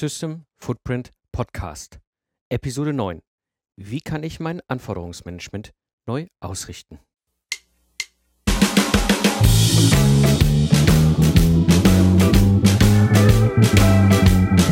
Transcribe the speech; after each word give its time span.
System 0.00 0.44
Footprint 0.56 1.12
Podcast. 1.30 2.00
Episode 2.48 2.92
9. 2.92 3.20
Wie 3.76 4.00
kann 4.00 4.24
ich 4.24 4.40
mein 4.40 4.60
Anforderungsmanagement 4.66 5.70
neu 6.04 6.26
ausrichten? 6.40 6.98
Hallo 14.46 14.63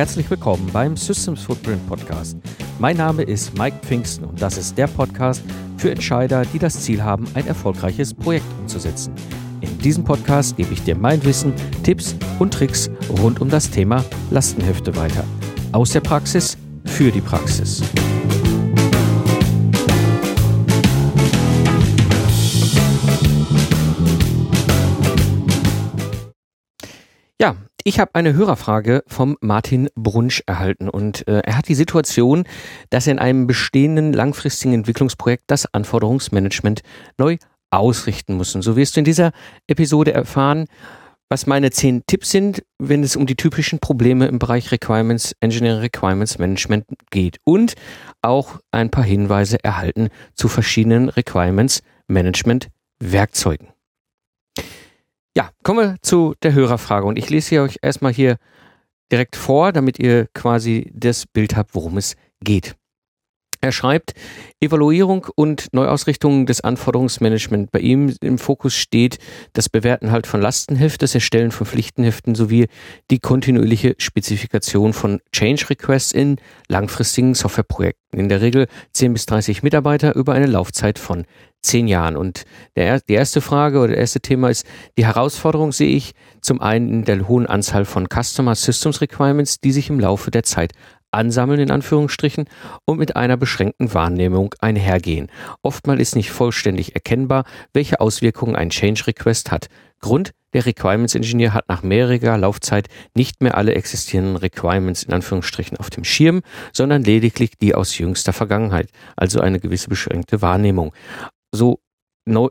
herzlich 0.00 0.30
willkommen 0.30 0.66
beim 0.72 0.96
Systems 0.96 1.42
Footprint 1.42 1.86
Podcast. 1.86 2.38
Mein 2.78 2.96
Name 2.96 3.22
ist 3.22 3.58
Mike 3.58 3.76
Pfingsten 3.82 4.24
und 4.24 4.40
das 4.40 4.56
ist 4.56 4.78
der 4.78 4.86
Podcast 4.86 5.42
für 5.76 5.90
Entscheider, 5.90 6.42
die 6.46 6.58
das 6.58 6.80
Ziel 6.80 7.02
haben, 7.02 7.26
ein 7.34 7.46
erfolgreiches 7.46 8.14
Projekt 8.14 8.46
umzusetzen. 8.58 9.12
In 9.60 9.76
diesem 9.76 10.02
Podcast 10.02 10.56
gebe 10.56 10.72
ich 10.72 10.82
dir 10.84 10.96
mein 10.96 11.22
Wissen, 11.26 11.52
Tipps 11.82 12.16
und 12.38 12.54
Tricks 12.54 12.90
rund 13.20 13.42
um 13.42 13.50
das 13.50 13.68
Thema 13.70 14.02
Lastenhefte 14.30 14.96
weiter. 14.96 15.22
Aus 15.72 15.90
der 15.90 16.00
Praxis 16.00 16.56
für 16.86 17.10
die 17.10 17.20
Praxis. 17.20 17.82
Ich 27.84 28.00
habe 28.00 28.14
eine 28.14 28.34
Hörerfrage 28.34 29.02
vom 29.06 29.36
Martin 29.40 29.88
Brunsch 29.94 30.42
erhalten 30.46 30.88
und 30.88 31.26
äh, 31.28 31.40
er 31.40 31.56
hat 31.56 31.68
die 31.68 31.74
Situation, 31.74 32.44
dass 32.90 33.06
er 33.06 33.12
in 33.12 33.18
einem 33.18 33.46
bestehenden 33.46 34.12
langfristigen 34.12 34.74
Entwicklungsprojekt 34.74 35.44
das 35.46 35.72
Anforderungsmanagement 35.72 36.82
neu 37.18 37.38
ausrichten 37.70 38.34
muss. 38.34 38.54
Und 38.54 38.62
so 38.62 38.76
wirst 38.76 38.96
du 38.96 39.00
in 39.00 39.04
dieser 39.04 39.32
Episode 39.66 40.12
erfahren, 40.12 40.66
was 41.28 41.46
meine 41.46 41.70
zehn 41.70 42.02
Tipps 42.06 42.30
sind, 42.30 42.64
wenn 42.78 43.04
es 43.04 43.14
um 43.14 43.24
die 43.24 43.36
typischen 43.36 43.78
Probleme 43.78 44.26
im 44.26 44.40
Bereich 44.40 44.72
Requirements 44.72 45.34
Engineering 45.40 45.80
Requirements 45.80 46.38
Management 46.38 46.86
geht 47.10 47.38
und 47.44 47.74
auch 48.20 48.58
ein 48.72 48.90
paar 48.90 49.04
Hinweise 49.04 49.62
erhalten 49.62 50.08
zu 50.34 50.48
verschiedenen 50.48 51.08
Requirements 51.08 51.82
Management 52.08 52.68
Werkzeugen. 52.98 53.68
Ja, 55.36 55.50
kommen 55.62 55.78
wir 55.78 55.96
zu 56.02 56.34
der 56.42 56.54
Hörerfrage 56.54 57.06
und 57.06 57.16
ich 57.16 57.30
lese 57.30 57.48
sie 57.48 57.58
euch 57.60 57.78
erstmal 57.82 58.12
hier 58.12 58.36
direkt 59.12 59.36
vor, 59.36 59.72
damit 59.72 59.98
ihr 59.98 60.26
quasi 60.34 60.90
das 60.94 61.26
Bild 61.26 61.56
habt, 61.56 61.74
worum 61.74 61.98
es 61.98 62.16
geht. 62.40 62.74
Er 63.62 63.72
schreibt, 63.72 64.14
Evaluierung 64.58 65.26
und 65.34 65.68
Neuausrichtung 65.74 66.46
des 66.46 66.62
Anforderungsmanagement. 66.62 67.70
Bei 67.70 67.80
ihm 67.80 68.14
im 68.22 68.38
Fokus 68.38 68.74
steht 68.74 69.18
das 69.52 69.68
Bewerten 69.68 70.10
halt 70.10 70.26
von 70.26 70.40
Lastenheft, 70.40 71.02
das 71.02 71.14
Erstellen 71.14 71.50
von 71.50 71.66
Pflichtenheften 71.66 72.34
sowie 72.34 72.68
die 73.10 73.18
kontinuierliche 73.18 73.96
Spezifikation 73.98 74.94
von 74.94 75.20
Change 75.30 75.68
Requests 75.68 76.12
in 76.12 76.36
langfristigen 76.68 77.34
Softwareprojekten. 77.34 78.18
In 78.18 78.30
der 78.30 78.40
Regel 78.40 78.66
10 78.94 79.12
bis 79.12 79.26
30 79.26 79.62
Mitarbeiter 79.62 80.16
über 80.16 80.32
eine 80.32 80.46
Laufzeit 80.46 80.98
von 80.98 81.26
10 81.62 81.88
Jahren. 81.88 82.16
Und 82.16 82.44
der, 82.76 83.00
die 83.00 83.14
erste 83.14 83.40
Frage 83.40 83.78
oder 83.78 83.88
das 83.88 83.98
erste 83.98 84.20
Thema 84.20 84.50
ist, 84.50 84.66
die 84.96 85.06
Herausforderung 85.06 85.72
sehe 85.72 85.94
ich 85.94 86.12
zum 86.40 86.60
einen 86.60 86.88
in 86.88 87.04
der 87.04 87.28
hohen 87.28 87.46
Anzahl 87.46 87.84
von 87.84 88.06
Customer 88.08 88.54
Systems 88.54 89.00
Requirements, 89.00 89.60
die 89.60 89.72
sich 89.72 89.90
im 89.90 90.00
Laufe 90.00 90.30
der 90.30 90.42
Zeit 90.42 90.72
ansammeln 91.12 91.60
in 91.60 91.70
Anführungsstrichen 91.70 92.44
und 92.84 92.98
mit 92.98 93.16
einer 93.16 93.36
beschränkten 93.36 93.92
Wahrnehmung 93.94 94.54
einhergehen. 94.60 95.28
Oftmals 95.62 96.00
ist 96.00 96.16
nicht 96.16 96.30
vollständig 96.30 96.94
erkennbar, 96.94 97.44
welche 97.72 98.00
Auswirkungen 98.00 98.56
ein 98.56 98.70
Change 98.70 99.06
Request 99.06 99.50
hat. 99.50 99.66
Grund, 100.00 100.32
der 100.52 100.66
Requirements 100.66 101.14
Engineer 101.14 101.54
hat 101.54 101.68
nach 101.68 101.82
mehrjähriger 101.82 102.36
Laufzeit 102.38 102.88
nicht 103.14 103.42
mehr 103.42 103.56
alle 103.56 103.74
existierenden 103.74 104.36
Requirements 104.36 105.02
in 105.02 105.12
Anführungsstrichen 105.12 105.76
auf 105.76 105.90
dem 105.90 106.04
Schirm, 106.04 106.42
sondern 106.72 107.04
lediglich 107.04 107.52
die 107.60 107.74
aus 107.74 107.98
jüngster 107.98 108.32
Vergangenheit, 108.32 108.88
also 109.16 109.40
eine 109.40 109.60
gewisse 109.60 109.88
beschränkte 109.88 110.42
Wahrnehmung. 110.42 110.92
So 111.52 111.80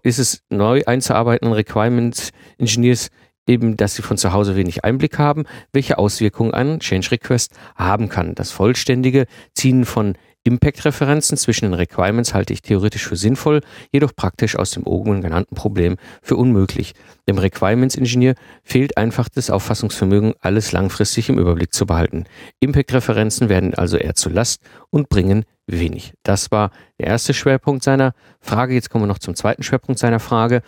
ist 0.04 0.20
es 0.20 0.44
neu 0.50 0.82
einzuarbeiten, 0.86 1.54
Requirements 1.54 2.32
Engineers 2.58 3.10
eben, 3.48 3.78
dass 3.78 3.96
sie 3.96 4.02
von 4.02 4.18
zu 4.18 4.32
Hause 4.32 4.56
wenig 4.56 4.84
Einblick 4.84 5.18
haben, 5.18 5.46
welche 5.74 5.98
Auswirkungen 5.98 6.54
ein 6.54 6.80
Change 6.80 7.12
Request 7.12 7.54
haben 7.76 8.10
kann. 8.10 8.36
Das 8.36 8.52
vollständige 8.52 9.26
Ziehen 9.54 9.86
von 9.86 10.18
Impact-Referenzen 10.44 11.38
zwischen 11.38 11.66
den 11.66 11.74
Requirements 11.74 12.34
halte 12.34 12.54
ich 12.54 12.62
theoretisch 12.62 13.08
für 13.08 13.16
sinnvoll, 13.16 13.62
jedoch 13.92 14.16
praktisch 14.16 14.56
aus 14.56 14.72
dem 14.72 14.84
oben 14.84 15.22
genannten 15.22 15.56
Problem 15.56 15.98
für 16.22 16.38
unmöglich. 16.38 16.94
Dem 17.28 17.38
Requirements-Ingenieur 17.38 18.36
fehlt 18.64 18.98
einfach 18.98 19.30
das 19.30 19.50
Auffassungsvermögen, 19.50 20.34
alles 20.40 20.72
langfristig 20.72 21.30
im 21.30 21.38
Überblick 21.38 21.74
zu 21.74 21.86
behalten. 21.86 22.26
Impact-Referenzen 22.60 23.50
werden 23.50 23.74
also 23.74 23.98
eher 23.98 24.16
zu 24.16 24.30
Last 24.30 24.62
und 24.90 25.10
bringen 25.10 25.46
wenig. 25.68 26.14
Das 26.24 26.52
war 26.52 26.72
der 27.00 27.08
erste 27.08 27.34
Schwerpunkt 27.34 27.84
seiner 27.84 28.14
Frage. 28.40 28.74
Jetzt 28.74 28.90
kommen 28.90 29.04
wir 29.04 29.08
noch 29.08 29.20
zum 29.20 29.36
zweiten 29.36 29.64
Schwerpunkt 29.64 30.00
seiner 30.00 30.20
Frage. 30.20 30.62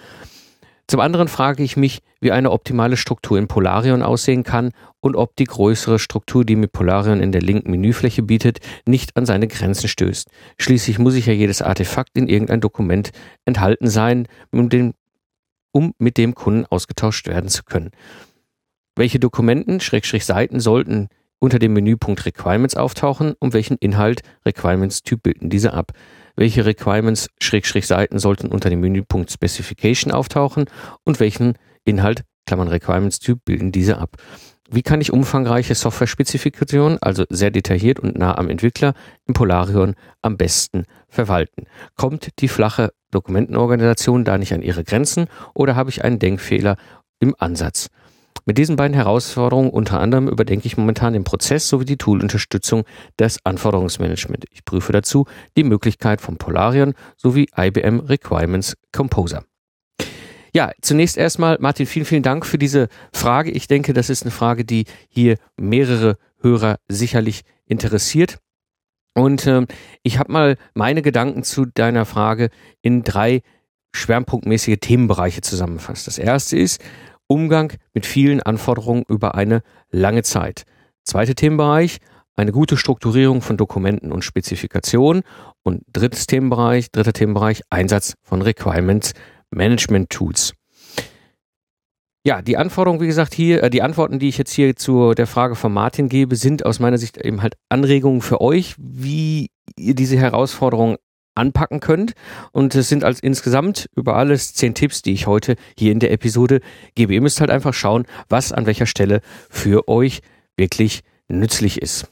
Zum 0.92 1.00
anderen 1.00 1.30
frage 1.30 1.64
ich 1.64 1.78
mich, 1.78 2.02
wie 2.20 2.34
eine 2.34 2.52
optimale 2.52 2.98
Struktur 2.98 3.40
in 3.40 3.48
Polarion 3.48 4.02
aussehen 4.02 4.44
kann 4.44 4.74
und 5.00 5.16
ob 5.16 5.38
die 5.38 5.46
größere 5.46 6.00
Struktur, 6.00 6.44
die 6.44 6.58
mir 6.58 6.68
Polarion 6.68 7.22
in 7.22 7.32
der 7.32 7.42
linken 7.42 7.72
Menüfläche 7.72 8.24
bietet, 8.24 8.60
nicht 8.86 9.16
an 9.16 9.26
seine 9.26 9.48
Grenzen 9.48 9.88
stößt. 9.88 10.28
Schließlich 10.60 11.00
muss 11.00 11.16
ich 11.16 11.28
ja 11.28 11.32
jedes 11.32 11.62
Artefakt 11.62 12.18
in 12.18 12.28
irgendein 12.28 12.60
Dokument 12.60 13.12
enthalten 13.46 13.88
sein, 13.88 14.28
um, 14.52 14.68
den, 14.68 14.94
um 15.72 15.94
mit 15.98 16.18
dem 16.18 16.36
Kunden 16.36 16.66
ausgetauscht 16.66 17.26
werden 17.26 17.50
zu 17.50 17.64
können. 17.64 17.92
Welche 18.98 19.18
Dokumenten, 19.18 19.80
Schrägstrich 19.80 20.26
Seiten 20.26 20.60
sollten 20.60 21.08
unter 21.40 21.58
dem 21.58 21.72
Menüpunkt 21.72 22.26
Requirements 22.26 22.76
auftauchen 22.76 23.34
und 23.40 23.54
welchen 23.54 23.78
Inhalt 23.78 24.24
Requirements-Typ 24.46 25.24
bilden 25.24 25.50
diese 25.50 25.74
ab? 25.74 25.94
Welche 26.42 26.66
Requirements 26.66 27.30
Schrägstrich 27.40 27.86
Seiten 27.86 28.18
sollten 28.18 28.48
unter 28.48 28.72
dem 28.72 28.80
Menüpunkt 28.80 29.32
Specification 29.32 30.12
auftauchen 30.12 30.66
und 31.04 31.20
welchen 31.20 31.54
Inhalt, 31.86 32.24
Klammern 32.48 32.68
Requirements 32.68 33.20
Typ, 33.20 33.46
bilden 33.46 33.72
diese 33.72 34.00
ab. 34.00 34.16
Wie 34.68 34.82
kann 34.82 35.02
ich 35.02 35.14
umfangreiche 35.14 35.76
Software-Spezifikationen, 35.76 36.98
also 37.00 37.26
sehr 37.30 37.52
detailliert 37.52 38.00
und 38.00 38.18
nah 38.18 38.36
am 38.40 38.50
Entwickler, 38.50 38.96
im 39.28 39.36
Polarion 39.36 39.94
am 40.24 40.36
besten 40.36 40.86
verwalten? 41.08 41.66
Kommt 41.96 42.30
die 42.40 42.48
flache 42.48 42.92
Dokumentenorganisation 43.12 44.26
da 44.26 44.40
nicht 44.40 44.54
an 44.54 44.64
ihre 44.64 44.84
Grenzen 44.84 45.28
oder 45.54 45.76
habe 45.76 45.92
ich 45.92 46.04
einen 46.04 46.18
Denkfehler 46.18 46.76
im 47.20 47.36
Ansatz? 47.38 47.92
Mit 48.46 48.58
diesen 48.58 48.76
beiden 48.76 48.96
Herausforderungen 48.96 49.70
unter 49.70 50.00
anderem 50.00 50.28
überdenke 50.28 50.66
ich 50.66 50.78
momentan 50.78 51.14
den 51.14 51.24
Prozess 51.24 51.68
sowie 51.68 51.86
die 51.86 51.98
Toolunterstützung 51.98 52.86
des 53.20 53.46
Anforderungsmanagement. 53.46 54.46
Ich 54.52 54.66
prüfe 54.66 54.92
dazu 54.92 55.26
die 55.56 55.64
Möglichkeit 55.64 56.22
von 56.22 56.38
Polarion 56.38 56.94
sowie 57.18 57.48
IBM 57.56 58.00
Requirements 58.00 58.76
Composer. 58.92 59.44
Ja, 60.54 60.72
zunächst 60.82 61.18
erstmal, 61.18 61.58
Martin, 61.62 61.86
vielen, 61.86 62.06
vielen 62.06 62.24
Dank 62.24 62.46
für 62.46 62.58
diese 62.58 62.90
Frage. 63.14 63.52
Ich 63.52 63.68
denke, 63.68 63.94
das 63.94 64.10
ist 64.10 64.24
eine 64.24 64.32
Frage, 64.32 64.66
die 64.66 64.86
hier 65.08 65.38
mehrere 65.56 66.18
Hörer 66.42 66.78
sicherlich 66.90 67.44
interessiert. 67.66 68.40
Und 69.14 69.46
äh, 69.48 69.66
ich 70.04 70.20
habe 70.20 70.32
mal 70.32 70.58
meine 70.74 71.02
Gedanken 71.02 71.44
zu 71.44 71.66
deiner 71.66 72.06
Frage 72.06 72.50
in 72.82 73.04
drei 73.04 73.42
schwerpunktmäßige 73.94 74.78
Themenbereiche 74.80 75.42
zusammengefasst. 75.42 76.08
Das 76.08 76.18
erste 76.18 76.58
ist, 76.58 76.82
Umgang 77.32 77.72
mit 77.94 78.06
vielen 78.06 78.42
Anforderungen 78.42 79.04
über 79.08 79.36
eine 79.36 79.64
lange 79.90 80.22
Zeit. 80.22 80.64
Zweiter 81.06 81.34
Themenbereich, 81.34 82.00
eine 82.36 82.52
gute 82.52 82.76
Strukturierung 82.76 83.42
von 83.42 83.56
Dokumenten 83.56 84.12
und 84.12 84.24
Spezifikationen. 84.24 85.24
Und 85.64 85.84
drittes 85.94 86.28
Themenbereich, 86.28 86.92
dritter 86.92 87.14
Themenbereich, 87.14 87.62
Einsatz 87.70 88.16
von 88.22 88.42
Requirements 88.42 89.14
Management 89.50 90.10
Tools. 90.10 90.54
Ja, 92.26 92.42
die 92.42 92.58
Anforderungen, 92.58 93.02
wie 93.02 93.08
gesagt, 93.08 93.34
hier, 93.34 93.64
äh, 93.64 93.70
die 93.70 93.82
Antworten, 93.82 94.20
die 94.20 94.28
ich 94.28 94.38
jetzt 94.38 94.52
hier 94.52 94.76
zu 94.76 95.14
der 95.14 95.26
Frage 95.26 95.56
von 95.56 95.72
Martin 95.72 96.10
gebe, 96.10 96.36
sind 96.36 96.66
aus 96.66 96.80
meiner 96.80 96.98
Sicht 96.98 97.18
eben 97.18 97.42
halt 97.42 97.56
Anregungen 97.70 98.22
für 98.22 98.42
euch, 98.42 98.76
wie 98.78 99.52
ihr 99.78 99.96
diese 99.96 100.18
Herausforderungen 100.18 100.98
anpacken 101.36 101.80
könnt. 101.80 102.14
Und 102.52 102.76
es 102.76 102.90
sind 102.90 103.04
als 103.04 103.20
insgesamt 103.20 103.90
über 103.96 104.16
alles 104.16 104.54
zehn 104.54 104.74
Tipps, 104.74 105.02
die 105.02 105.14
ich 105.14 105.28
heute 105.28 105.56
hier 105.78 105.92
in 105.92 106.00
der 106.00 106.12
Episode 106.12 106.62
gebe. 106.96 107.14
Ihr 107.14 107.22
müsst 107.22 107.40
halt 107.40 107.52
einfach 107.52 107.74
schauen, 107.74 108.06
was 108.30 108.52
an 108.52 108.66
welcher 108.66 108.86
Stelle 108.86 109.22
für 109.50 109.88
euch 109.88 110.22
wirklich 110.58 111.02
nützlich 111.28 111.82
ist. 111.82 112.08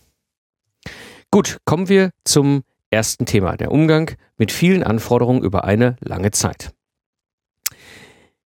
Gut, 1.31 1.57
kommen 1.65 1.89
wir 1.89 2.11
zum 2.23 2.63
ersten 2.89 3.25
Thema, 3.25 3.55
der 3.55 3.71
Umgang 3.71 4.11
mit 4.37 4.51
vielen 4.51 4.83
Anforderungen 4.83 5.43
über 5.43 5.63
eine 5.63 5.95
lange 5.99 6.31
Zeit. 6.31 6.71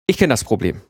Ich 0.07 0.17
kenne 0.17 0.33
das 0.33 0.43
Problem. 0.43 0.81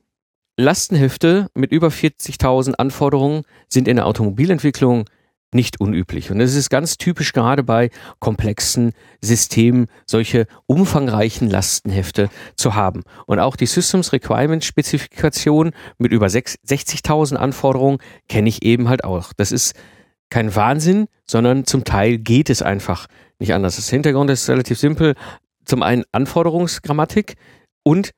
Lastenhefte 0.57 1.49
mit 1.53 1.71
über 1.71 1.89
40.000 1.89 2.75
Anforderungen 2.75 3.43
sind 3.67 3.87
in 3.87 3.97
der 3.97 4.07
Automobilentwicklung 4.07 5.05
nicht 5.55 5.79
unüblich. 5.79 6.29
Und 6.29 6.39
es 6.39 6.53
ist 6.53 6.69
ganz 6.69 6.97
typisch 6.97 7.33
gerade 7.33 7.63
bei 7.63 7.89
komplexen 8.19 8.93
Systemen, 9.21 9.87
solche 10.05 10.45
umfangreichen 10.67 11.49
Lastenhefte 11.49 12.29
zu 12.55 12.75
haben. 12.75 13.01
Und 13.25 13.39
auch 13.39 13.55
die 13.55 13.65
Systems 13.65 14.13
Requirement 14.13 14.63
Spezifikation 14.63 15.71
mit 15.97 16.11
über 16.11 16.27
60.000 16.27 17.35
Anforderungen 17.35 17.97
kenne 18.29 18.49
ich 18.49 18.63
eben 18.63 18.89
halt 18.89 19.03
auch. 19.03 19.33
Das 19.33 19.51
ist 19.51 19.73
kein 20.29 20.55
Wahnsinn, 20.55 21.07
sondern 21.25 21.65
zum 21.65 21.83
Teil 21.83 22.17
geht 22.17 22.49
es 22.49 22.61
einfach 22.61 23.07
nicht 23.39 23.53
anders. 23.53 23.77
Das 23.77 23.89
Hintergrund 23.89 24.29
ist 24.29 24.49
relativ 24.49 24.77
simpel. 24.77 25.15
Zum 25.65 25.81
einen 25.81 26.03
Anforderungsgrammatik 26.11 27.35
und 27.83 28.11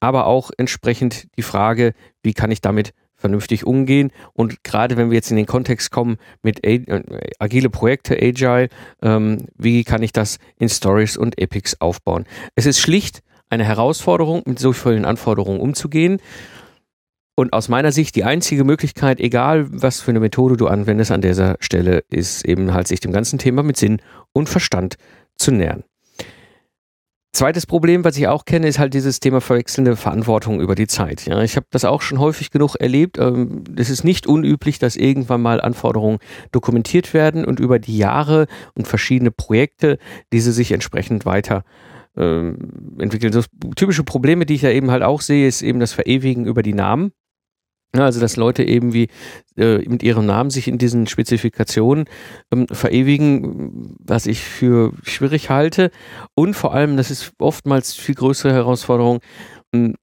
aber 0.00 0.26
auch 0.26 0.50
entsprechend 0.56 1.28
die 1.36 1.42
Frage, 1.42 1.94
wie 2.22 2.34
kann 2.34 2.50
ich 2.50 2.60
damit 2.60 2.92
vernünftig 3.22 3.64
umgehen. 3.64 4.12
Und 4.34 4.62
gerade 4.62 4.98
wenn 4.98 5.10
wir 5.10 5.14
jetzt 5.14 5.30
in 5.30 5.38
den 5.38 5.46
Kontext 5.46 5.90
kommen 5.90 6.18
mit 6.42 6.64
äh, 6.66 6.84
agile 7.38 7.70
Projekte, 7.70 8.14
Agile, 8.20 8.68
ähm, 9.00 9.46
wie 9.56 9.84
kann 9.84 10.02
ich 10.02 10.12
das 10.12 10.38
in 10.58 10.68
Stories 10.68 11.16
und 11.16 11.40
Epics 11.40 11.80
aufbauen? 11.80 12.26
Es 12.54 12.66
ist 12.66 12.80
schlicht 12.80 13.22
eine 13.48 13.64
Herausforderung, 13.64 14.42
mit 14.46 14.58
so 14.58 14.72
vielen 14.72 15.04
Anforderungen 15.04 15.60
umzugehen. 15.60 16.18
Und 17.34 17.52
aus 17.54 17.68
meiner 17.68 17.92
Sicht 17.92 18.14
die 18.14 18.24
einzige 18.24 18.64
Möglichkeit, 18.64 19.20
egal 19.20 19.66
was 19.70 20.00
für 20.00 20.10
eine 20.10 20.20
Methode 20.20 20.56
du 20.56 20.66
anwendest 20.66 21.10
an 21.10 21.22
dieser 21.22 21.56
Stelle, 21.60 22.04
ist 22.10 22.44
eben 22.44 22.74
halt 22.74 22.88
sich 22.88 23.00
dem 23.00 23.12
ganzen 23.12 23.38
Thema 23.38 23.62
mit 23.62 23.78
Sinn 23.78 24.02
und 24.32 24.48
Verstand 24.48 24.96
zu 25.36 25.50
nähern. 25.50 25.84
Zweites 27.34 27.64
Problem, 27.64 28.04
was 28.04 28.18
ich 28.18 28.28
auch 28.28 28.44
kenne, 28.44 28.68
ist 28.68 28.78
halt 28.78 28.92
dieses 28.92 29.18
Thema 29.18 29.40
verwechselnde 29.40 29.96
Verantwortung 29.96 30.60
über 30.60 30.74
die 30.74 30.86
Zeit. 30.86 31.24
Ja, 31.24 31.42
ich 31.42 31.56
habe 31.56 31.66
das 31.70 31.86
auch 31.86 32.02
schon 32.02 32.18
häufig 32.18 32.50
genug 32.50 32.76
erlebt. 32.76 33.16
Ähm, 33.16 33.64
es 33.74 33.88
ist 33.88 34.04
nicht 34.04 34.26
unüblich, 34.26 34.78
dass 34.78 34.96
irgendwann 34.96 35.40
mal 35.40 35.58
Anforderungen 35.58 36.18
dokumentiert 36.52 37.14
werden 37.14 37.46
und 37.46 37.58
über 37.58 37.78
die 37.78 37.96
Jahre 37.96 38.48
und 38.74 38.86
verschiedene 38.86 39.30
Projekte 39.30 39.98
diese 40.30 40.52
sich 40.52 40.72
entsprechend 40.72 41.24
weiter 41.24 41.64
ähm, 42.18 42.98
entwickeln. 42.98 43.32
So 43.32 43.40
typische 43.76 44.04
Probleme, 44.04 44.44
die 44.44 44.54
ich 44.54 44.62
ja 44.62 44.70
eben 44.70 44.90
halt 44.90 45.02
auch 45.02 45.22
sehe, 45.22 45.48
ist 45.48 45.62
eben 45.62 45.80
das 45.80 45.94
Verewigen 45.94 46.44
über 46.44 46.62
die 46.62 46.74
Namen. 46.74 47.12
Ja, 47.94 48.06
also 48.06 48.20
dass 48.20 48.36
Leute 48.36 48.64
eben 48.64 48.94
wie 48.94 49.08
äh, 49.56 49.78
mit 49.86 50.02
ihrem 50.02 50.24
Namen 50.24 50.48
sich 50.48 50.66
in 50.66 50.78
diesen 50.78 51.06
Spezifikationen 51.06 52.06
ähm, 52.50 52.66
verewigen, 52.68 53.96
was 53.98 54.24
ich 54.24 54.40
für 54.40 54.92
schwierig 55.02 55.50
halte. 55.50 55.90
Und 56.34 56.54
vor 56.54 56.72
allem, 56.72 56.96
das 56.96 57.10
ist 57.10 57.32
oftmals 57.38 57.94
viel 57.94 58.14
größere 58.14 58.52
Herausforderung, 58.52 59.20
ähm, 59.74 59.94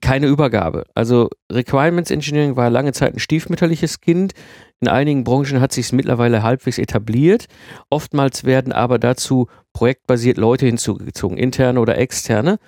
keine 0.00 0.26
Übergabe. 0.26 0.84
Also 0.94 1.28
Requirements 1.50 2.10
Engineering 2.10 2.56
war 2.56 2.70
lange 2.70 2.92
Zeit 2.92 3.14
ein 3.14 3.18
stiefmütterliches 3.18 4.00
Kind. 4.00 4.32
In 4.80 4.88
einigen 4.88 5.24
Branchen 5.24 5.60
hat 5.60 5.72
sich 5.72 5.86
es 5.86 5.92
mittlerweile 5.92 6.42
halbwegs 6.42 6.78
etabliert. 6.78 7.46
Oftmals 7.90 8.44
werden 8.44 8.72
aber 8.72 8.98
dazu 8.98 9.48
projektbasiert 9.72 10.36
Leute 10.36 10.66
hinzugezogen, 10.66 11.36
interne 11.36 11.80
oder 11.80 11.98
externe. 11.98 12.58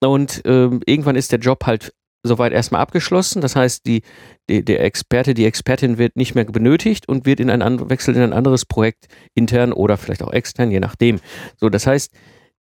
Und 0.00 0.42
ähm, 0.46 0.80
irgendwann 0.86 1.14
ist 1.14 1.30
der 1.30 1.38
Job 1.38 1.66
halt 1.66 1.92
soweit 2.22 2.52
erstmal 2.52 2.80
abgeschlossen. 2.80 3.40
Das 3.40 3.56
heißt, 3.56 3.86
die, 3.86 4.02
die, 4.48 4.64
der 4.64 4.82
Experte, 4.82 5.34
die 5.34 5.46
Expertin 5.46 5.98
wird 5.98 6.16
nicht 6.16 6.34
mehr 6.34 6.44
benötigt 6.44 7.08
und 7.08 7.26
wird 7.26 7.40
in 7.40 7.50
ein 7.50 7.90
wechselt 7.90 8.16
in 8.16 8.22
ein 8.22 8.32
anderes 8.32 8.64
Projekt 8.64 9.06
intern 9.34 9.72
oder 9.72 9.96
vielleicht 9.96 10.22
auch 10.22 10.32
extern, 10.32 10.70
je 10.70 10.80
nachdem. 10.80 11.20
So, 11.56 11.68
das 11.68 11.86
heißt, 11.86 12.12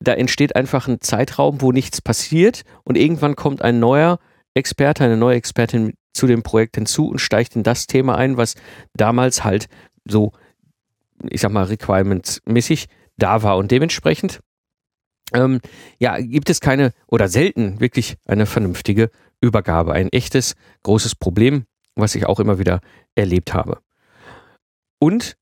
da 0.00 0.12
entsteht 0.14 0.54
einfach 0.54 0.86
ein 0.86 1.00
Zeitraum, 1.00 1.60
wo 1.60 1.72
nichts 1.72 2.00
passiert 2.00 2.62
und 2.84 2.96
irgendwann 2.96 3.36
kommt 3.36 3.62
ein 3.62 3.80
neuer 3.80 4.18
Experte, 4.54 5.04
eine 5.04 5.16
neue 5.16 5.36
Expertin 5.36 5.94
zu 6.12 6.26
dem 6.26 6.42
Projekt 6.42 6.76
hinzu 6.76 7.08
und 7.08 7.20
steigt 7.20 7.56
in 7.56 7.62
das 7.62 7.86
Thema 7.86 8.16
ein, 8.16 8.36
was 8.36 8.54
damals 8.94 9.44
halt 9.44 9.66
so, 10.04 10.32
ich 11.28 11.40
sag 11.40 11.52
mal, 11.52 11.64
requirements-mäßig 11.64 12.86
da 13.16 13.42
war 13.42 13.56
und 13.56 13.70
dementsprechend 13.70 14.40
ähm, 15.34 15.60
ja, 15.98 16.18
gibt 16.18 16.48
es 16.50 16.60
keine 16.60 16.92
oder 17.06 17.28
selten 17.28 17.80
wirklich 17.80 18.16
eine 18.26 18.46
vernünftige 18.46 19.10
Übergabe. 19.40 19.92
Ein 19.92 20.08
echtes 20.10 20.54
großes 20.82 21.14
Problem, 21.14 21.66
was 21.94 22.14
ich 22.14 22.26
auch 22.26 22.40
immer 22.40 22.58
wieder 22.58 22.80
erlebt 23.14 23.54
habe. 23.54 23.78
Und 24.98 25.36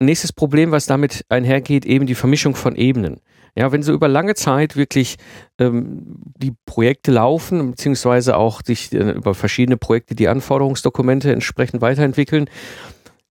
nächstes 0.00 0.32
Problem, 0.32 0.70
was 0.70 0.86
damit 0.86 1.24
einhergeht, 1.28 1.84
eben 1.84 2.06
die 2.06 2.14
Vermischung 2.14 2.54
von 2.54 2.76
Ebenen. 2.76 3.20
Ja, 3.56 3.70
wenn 3.70 3.84
so 3.84 3.92
über 3.92 4.08
lange 4.08 4.34
Zeit 4.34 4.74
wirklich 4.74 5.16
ähm, 5.60 6.16
die 6.36 6.54
Projekte 6.66 7.12
laufen, 7.12 7.70
beziehungsweise 7.70 8.36
auch 8.36 8.62
sich 8.64 8.92
äh, 8.92 9.12
über 9.12 9.34
verschiedene 9.34 9.76
Projekte 9.76 10.16
die 10.16 10.26
Anforderungsdokumente 10.26 11.32
entsprechend 11.32 11.80
weiterentwickeln, 11.80 12.50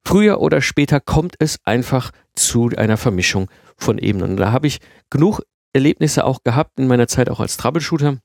früher 0.05 0.39
oder 0.39 0.61
später 0.61 1.01
kommt 1.01 1.35
es 1.39 1.59
einfach 1.65 2.11
zu 2.35 2.69
einer 2.77 2.95
Vermischung 2.95 3.49
von 3.75 3.97
Ebenen. 3.97 4.37
Da 4.37 4.53
habe 4.53 4.67
ich 4.67 4.79
genug 5.09 5.41
Erlebnisse 5.73 6.23
auch 6.23 6.43
gehabt 6.43 6.79
in 6.79 6.87
meiner 6.87 7.07
Zeit 7.07 7.29
auch 7.29 7.41
als 7.41 7.57
Troubleshooter, 7.57 8.19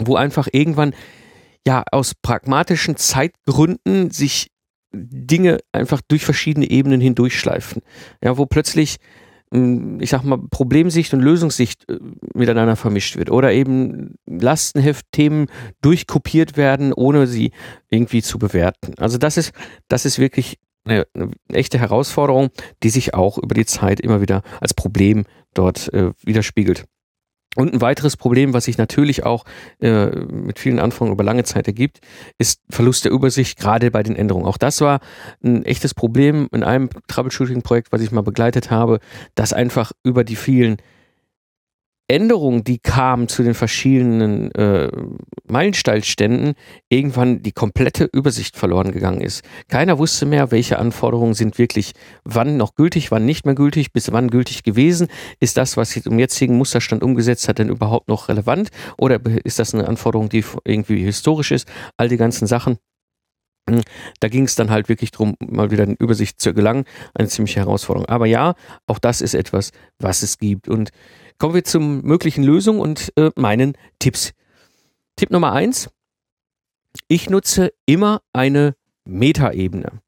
wo 0.00 0.16
einfach 0.16 0.48
irgendwann 0.52 0.94
ja 1.66 1.84
aus 1.92 2.14
pragmatischen 2.14 2.96
Zeitgründen 2.96 4.10
sich 4.10 4.50
Dinge 4.92 5.58
einfach 5.72 6.00
durch 6.08 6.24
verschiedene 6.24 6.70
Ebenen 6.70 7.00
hindurchschleifen. 7.00 7.82
Ja, 8.22 8.38
wo 8.38 8.46
plötzlich 8.46 8.96
hm, 9.52 10.00
ich 10.00 10.10
sag 10.10 10.24
mal, 10.24 10.38
Problemsicht 10.50 11.14
und 11.14 11.20
Lösungssicht 11.20 11.88
äh, 11.88 11.98
miteinander 12.34 12.76
vermischt 12.76 13.16
wird 13.16 13.30
oder 13.30 13.52
eben 13.52 14.16
Lastenheftthemen 14.26 15.46
durchkopiert 15.80 16.56
werden, 16.56 16.92
ohne 16.92 17.26
sie 17.26 17.52
irgendwie 17.88 18.22
zu 18.22 18.38
bewerten. 18.38 18.94
Also 18.98 19.18
das 19.18 19.36
ist, 19.36 19.52
das 19.88 20.04
ist 20.04 20.18
wirklich 20.18 20.58
eine, 20.84 21.06
eine 21.14 21.30
echte 21.48 21.78
Herausforderung, 21.78 22.48
die 22.82 22.90
sich 22.90 23.14
auch 23.14 23.38
über 23.38 23.54
die 23.54 23.66
Zeit 23.66 24.00
immer 24.00 24.20
wieder 24.20 24.42
als 24.60 24.74
Problem 24.74 25.24
dort 25.54 25.92
äh, 25.92 26.12
widerspiegelt. 26.24 26.84
Und 27.58 27.74
ein 27.74 27.80
weiteres 27.80 28.16
Problem, 28.16 28.54
was 28.54 28.66
sich 28.66 28.78
natürlich 28.78 29.24
auch 29.24 29.44
äh, 29.80 30.06
mit 30.06 30.60
vielen 30.60 30.78
Anforderungen 30.78 31.14
über 31.14 31.24
lange 31.24 31.42
Zeit 31.42 31.66
ergibt, 31.66 31.98
ist 32.38 32.60
Verlust 32.70 33.04
der 33.04 33.10
Übersicht, 33.10 33.58
gerade 33.58 33.90
bei 33.90 34.04
den 34.04 34.14
Änderungen. 34.14 34.46
Auch 34.46 34.58
das 34.58 34.80
war 34.80 35.00
ein 35.42 35.64
echtes 35.64 35.92
Problem 35.92 36.48
in 36.52 36.62
einem 36.62 36.88
Troubleshooting-Projekt, 37.08 37.90
was 37.90 38.00
ich 38.00 38.12
mal 38.12 38.22
begleitet 38.22 38.70
habe, 38.70 39.00
dass 39.34 39.52
einfach 39.52 39.90
über 40.04 40.22
die 40.22 40.36
vielen 40.36 40.76
Änderungen, 42.08 42.64
die 42.64 42.78
kamen 42.78 43.28
zu 43.28 43.42
den 43.42 43.52
verschiedenen 43.52 44.50
äh, 44.52 44.90
Meilensteinständen, 45.46 46.54
irgendwann 46.88 47.42
die 47.42 47.52
komplette 47.52 48.08
Übersicht 48.12 48.56
verloren 48.56 48.92
gegangen 48.92 49.20
ist. 49.20 49.44
Keiner 49.68 49.98
wusste 49.98 50.24
mehr, 50.24 50.50
welche 50.50 50.78
Anforderungen 50.78 51.34
sind 51.34 51.58
wirklich 51.58 51.92
wann 52.24 52.56
noch 52.56 52.74
gültig, 52.74 53.10
wann 53.10 53.26
nicht 53.26 53.44
mehr 53.44 53.54
gültig, 53.54 53.92
bis 53.92 54.10
wann 54.10 54.30
gültig 54.30 54.62
gewesen. 54.62 55.08
Ist 55.38 55.58
das, 55.58 55.76
was 55.76 55.90
sich 55.90 56.06
im 56.06 56.18
jetzigen 56.18 56.56
Musterstand 56.56 57.02
umgesetzt 57.02 57.46
hat, 57.46 57.58
denn 57.58 57.68
überhaupt 57.68 58.08
noch 58.08 58.28
relevant? 58.28 58.70
Oder 58.96 59.20
ist 59.44 59.58
das 59.58 59.74
eine 59.74 59.86
Anforderung, 59.86 60.30
die 60.30 60.44
irgendwie 60.64 61.04
historisch 61.04 61.50
ist? 61.50 61.68
All 61.98 62.08
die 62.08 62.16
ganzen 62.16 62.46
Sachen. 62.46 62.78
Hm, 63.68 63.82
da 64.20 64.28
ging 64.28 64.44
es 64.44 64.54
dann 64.54 64.70
halt 64.70 64.88
wirklich 64.88 65.10
darum, 65.10 65.34
mal 65.40 65.70
wieder 65.70 65.82
eine 65.82 65.96
Übersicht 65.98 66.40
zu 66.40 66.54
gelangen. 66.54 66.84
Eine 67.14 67.28
ziemliche 67.28 67.60
Herausforderung. 67.60 68.08
Aber 68.08 68.24
ja, 68.24 68.54
auch 68.86 68.98
das 68.98 69.20
ist 69.20 69.34
etwas, 69.34 69.72
was 69.98 70.22
es 70.22 70.38
gibt. 70.38 70.68
Und 70.68 70.90
Kommen 71.38 71.54
wir 71.54 71.64
zum 71.64 72.02
möglichen 72.02 72.42
Lösung 72.42 72.80
und 72.80 73.12
äh, 73.16 73.30
meinen 73.36 73.74
Tipps. 74.00 74.32
Tipp 75.16 75.30
Nummer 75.30 75.52
eins. 75.52 75.88
Ich 77.06 77.30
nutze 77.30 77.72
immer 77.86 78.22
eine 78.32 78.74
Metaebene. 79.04 80.02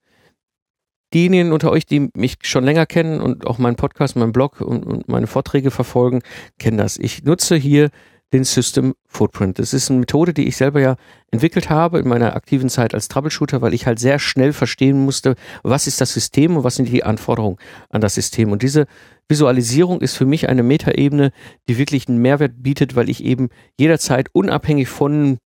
Diejenigen 1.14 1.52
unter 1.52 1.70
euch, 1.70 1.86
die 1.86 2.10
mich 2.14 2.38
schon 2.42 2.64
länger 2.64 2.86
kennen 2.86 3.20
und 3.20 3.46
auch 3.46 3.58
meinen 3.58 3.76
Podcast, 3.76 4.16
meinen 4.16 4.32
Blog 4.32 4.60
und, 4.60 4.84
und 4.84 5.08
meine 5.08 5.26
Vorträge 5.26 5.70
verfolgen, 5.70 6.20
kennen 6.58 6.78
das. 6.78 6.98
Ich 6.98 7.22
nutze 7.24 7.56
hier 7.56 7.90
den 8.32 8.44
System 8.44 8.94
Footprint. 9.06 9.58
Das 9.58 9.74
ist 9.74 9.90
eine 9.90 10.00
Methode, 10.00 10.32
die 10.32 10.46
ich 10.46 10.56
selber 10.56 10.80
ja 10.80 10.96
entwickelt 11.30 11.68
habe 11.68 11.98
in 11.98 12.08
meiner 12.08 12.36
aktiven 12.36 12.68
Zeit 12.68 12.94
als 12.94 13.08
Troubleshooter, 13.08 13.60
weil 13.60 13.74
ich 13.74 13.86
halt 13.86 13.98
sehr 13.98 14.18
schnell 14.18 14.52
verstehen 14.52 15.04
musste, 15.04 15.34
was 15.62 15.86
ist 15.86 16.00
das 16.00 16.12
System 16.12 16.56
und 16.56 16.64
was 16.64 16.76
sind 16.76 16.88
die 16.88 17.04
Anforderungen 17.04 17.58
an 17.88 18.00
das 18.00 18.14
System. 18.14 18.52
Und 18.52 18.62
diese 18.62 18.86
Visualisierung 19.28 20.00
ist 20.00 20.16
für 20.16 20.26
mich 20.26 20.48
eine 20.48 20.62
Metaebene, 20.62 21.32
die 21.68 21.78
wirklich 21.78 22.08
einen 22.08 22.18
Mehrwert 22.18 22.62
bietet, 22.62 22.94
weil 22.94 23.10
ich 23.10 23.24
eben 23.24 23.48
jederzeit 23.78 24.28
unabhängig 24.32 24.88
von 24.88 25.38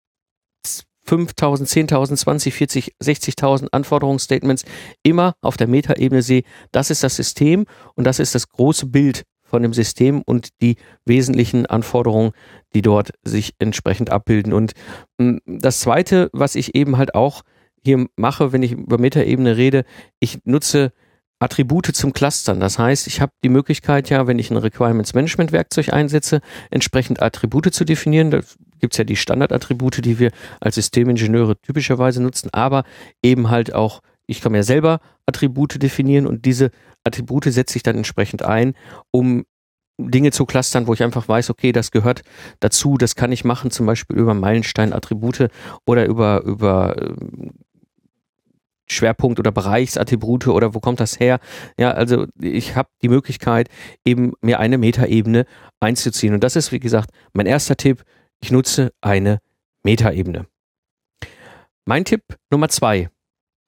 5000, 1.07 1.69
10.000, 1.69 2.17
20, 2.17 2.55
40, 2.55 2.95
60.000 3.03 3.69
Anforderungsstatements 3.73 4.65
immer 5.03 5.35
auf 5.43 5.57
der 5.57 5.69
Metaebene 5.69 6.23
sehe, 6.23 6.45
das 6.73 6.91
ist 6.91 7.03
das 7.03 7.17
System 7.17 7.67
und 7.95 8.05
das 8.05 8.19
ist 8.19 8.35
das 8.35 8.49
große 8.49 8.87
Bild 8.87 9.25
von 9.55 9.63
dem 9.63 9.73
System 9.73 10.21
und 10.27 10.49
die 10.63 10.75
wesentlichen 11.05 11.65
Anforderungen, 11.67 12.33
die 12.75 12.83
dort 12.83 13.13
sich 13.23 13.55
entsprechend 13.61 14.11
abbilden. 14.11 14.53
Und 14.53 14.73
hm, 15.21 15.39
das 15.47 15.79
Zweite, 15.79 16.29
was 16.33 16.57
ich 16.57 16.75
eben 16.75 16.99
halt 16.99 17.15
auch 17.15 17.43
hier 17.85 18.09
mache, 18.17 18.53
wenn 18.53 18.65
ich 18.65 18.73
über 18.73 18.99
Metaebene 18.99 19.57
rede, 19.57 19.85
ich 20.19 20.41
nutze 20.45 20.91
Attribute 21.39 21.87
zum 21.87 22.13
Clustern. 22.13 22.59
Das 22.59 22.81
heißt, 22.81 23.07
ich 23.07 23.21
habe 23.21 23.31
die 23.45 23.49
Möglichkeit 23.49 24.11
ja, 24.11 24.27
wenn 24.27 24.41
ich 24.41 24.51
ein 24.51 24.57
Requirements 24.57 25.15
Management 25.15 25.53
Werkzeug 25.53 25.93
einsetze, 25.93 26.41
entsprechend 26.73 27.23
Attribute 27.23 27.73
zu 27.73 27.85
definieren. 27.85 28.33
Da 28.33 28.41
gibt 28.81 28.95
es 28.95 28.99
ja 28.99 29.05
die 29.05 29.15
Standardattribute, 29.15 30.05
die 30.05 30.19
wir 30.19 30.33
als 30.59 30.75
Systemingenieure 30.75 31.61
typischerweise 31.63 32.21
nutzen, 32.21 32.49
aber 32.51 32.83
eben 33.23 33.51
halt 33.51 33.73
auch, 33.73 34.01
ich 34.27 34.41
kann 34.41 34.51
mir 34.51 34.65
selber 34.65 34.99
Attribute 35.27 35.81
definieren 35.81 36.27
und 36.27 36.45
diese 36.45 36.73
Attribute 37.05 37.45
setze 37.45 37.77
ich 37.77 37.83
dann 37.83 37.97
entsprechend 37.97 38.43
ein, 38.43 38.75
um 39.11 39.45
Dinge 39.99 40.33
zu 40.33 40.45
clustern, 40.45 40.87
wo 40.87 40.93
ich 40.93 41.03
einfach 41.03 41.29
weiß, 41.29 41.51
okay, 41.51 41.71
das 41.71 41.91
gehört 41.91 42.23
dazu, 42.61 42.97
das 42.97 43.15
kann 43.15 43.31
ich 43.31 43.45
machen, 43.45 43.71
zum 43.71 43.87
Beispiel 43.87 44.17
über 44.17 44.35
Meilenstein-Attribute 44.35 45.49
oder 45.87 46.07
über, 46.07 46.43
über 46.43 46.97
ähm, 47.01 47.53
Schwerpunkt 48.87 49.39
oder 49.39 49.53
Bereichsattribute 49.53 50.49
oder 50.49 50.75
wo 50.75 50.81
kommt 50.81 51.01
das 51.01 51.21
her? 51.21 51.39
Ja, 51.79 51.93
also 51.93 52.27
ich 52.41 52.77
habe 52.77 52.89
die 53.03 53.09
Möglichkeit, 53.09 53.69
eben 54.05 54.33
mir 54.43 54.59
eine 54.61 54.79
Metaebene 54.79 55.47
einzuziehen. 55.81 56.35
Und 56.35 56.45
das 56.45 56.57
ist, 56.57 56.73
wie 56.73 56.81
gesagt, 56.81 57.11
mein 57.33 57.47
erster 57.47 57.77
Tipp. 57.77 58.05
Ich 58.41 58.51
nutze 58.51 58.93
eine 59.01 59.39
Metaebene. 59.85 60.47
Mein 61.87 62.05
Tipp 62.05 62.23
Nummer 62.51 62.69
zwei. 62.69 63.09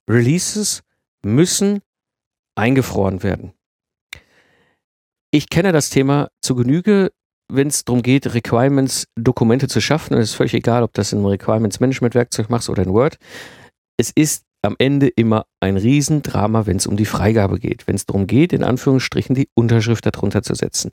Releases 0.09 0.83
müssen 1.23 1.81
eingefroren 2.57 3.23
werden. 3.23 3.53
Ich 5.31 5.49
kenne 5.49 5.73
das 5.73 5.91
Thema 5.91 6.29
zu 6.43 6.55
Genüge, 6.55 7.13
wenn 7.53 7.69
es 7.69 7.85
darum 7.85 8.03
geht, 8.03 8.33
Requirements, 8.35 9.07
Dokumente 9.17 9.69
zu 9.69 9.81
schaffen. 9.81 10.15
Und 10.15 10.21
es 10.21 10.31
ist 10.31 10.37
völlig 10.37 10.55
egal, 10.55 10.83
ob 10.83 10.93
das 10.95 11.13
in 11.13 11.19
einem 11.19 11.27
Requirements 11.27 11.81
Management 11.81 12.15
Werkzeug 12.15 12.51
machst 12.51 12.69
oder 12.69 12.83
in 12.83 12.93
Word. 12.93 13.19
Es 13.99 14.11
ist 14.15 14.45
am 14.63 14.77
Ende 14.79 15.09
immer 15.09 15.47
ein 15.61 15.77
Riesendrama, 15.77 16.67
wenn 16.67 16.79
es 16.79 16.87
um 16.87 16.97
die 16.97 17.05
Freigabe 17.05 17.59
geht, 17.59 17.87
wenn 17.87 17.95
es 17.95 18.07
darum 18.07 18.27
geht, 18.27 18.53
in 18.53 18.65
Anführungsstrichen 18.65 19.35
die 19.35 19.49
Unterschrift 19.55 20.07
darunter 20.07 20.43
zu 20.43 20.55
setzen. 20.55 20.91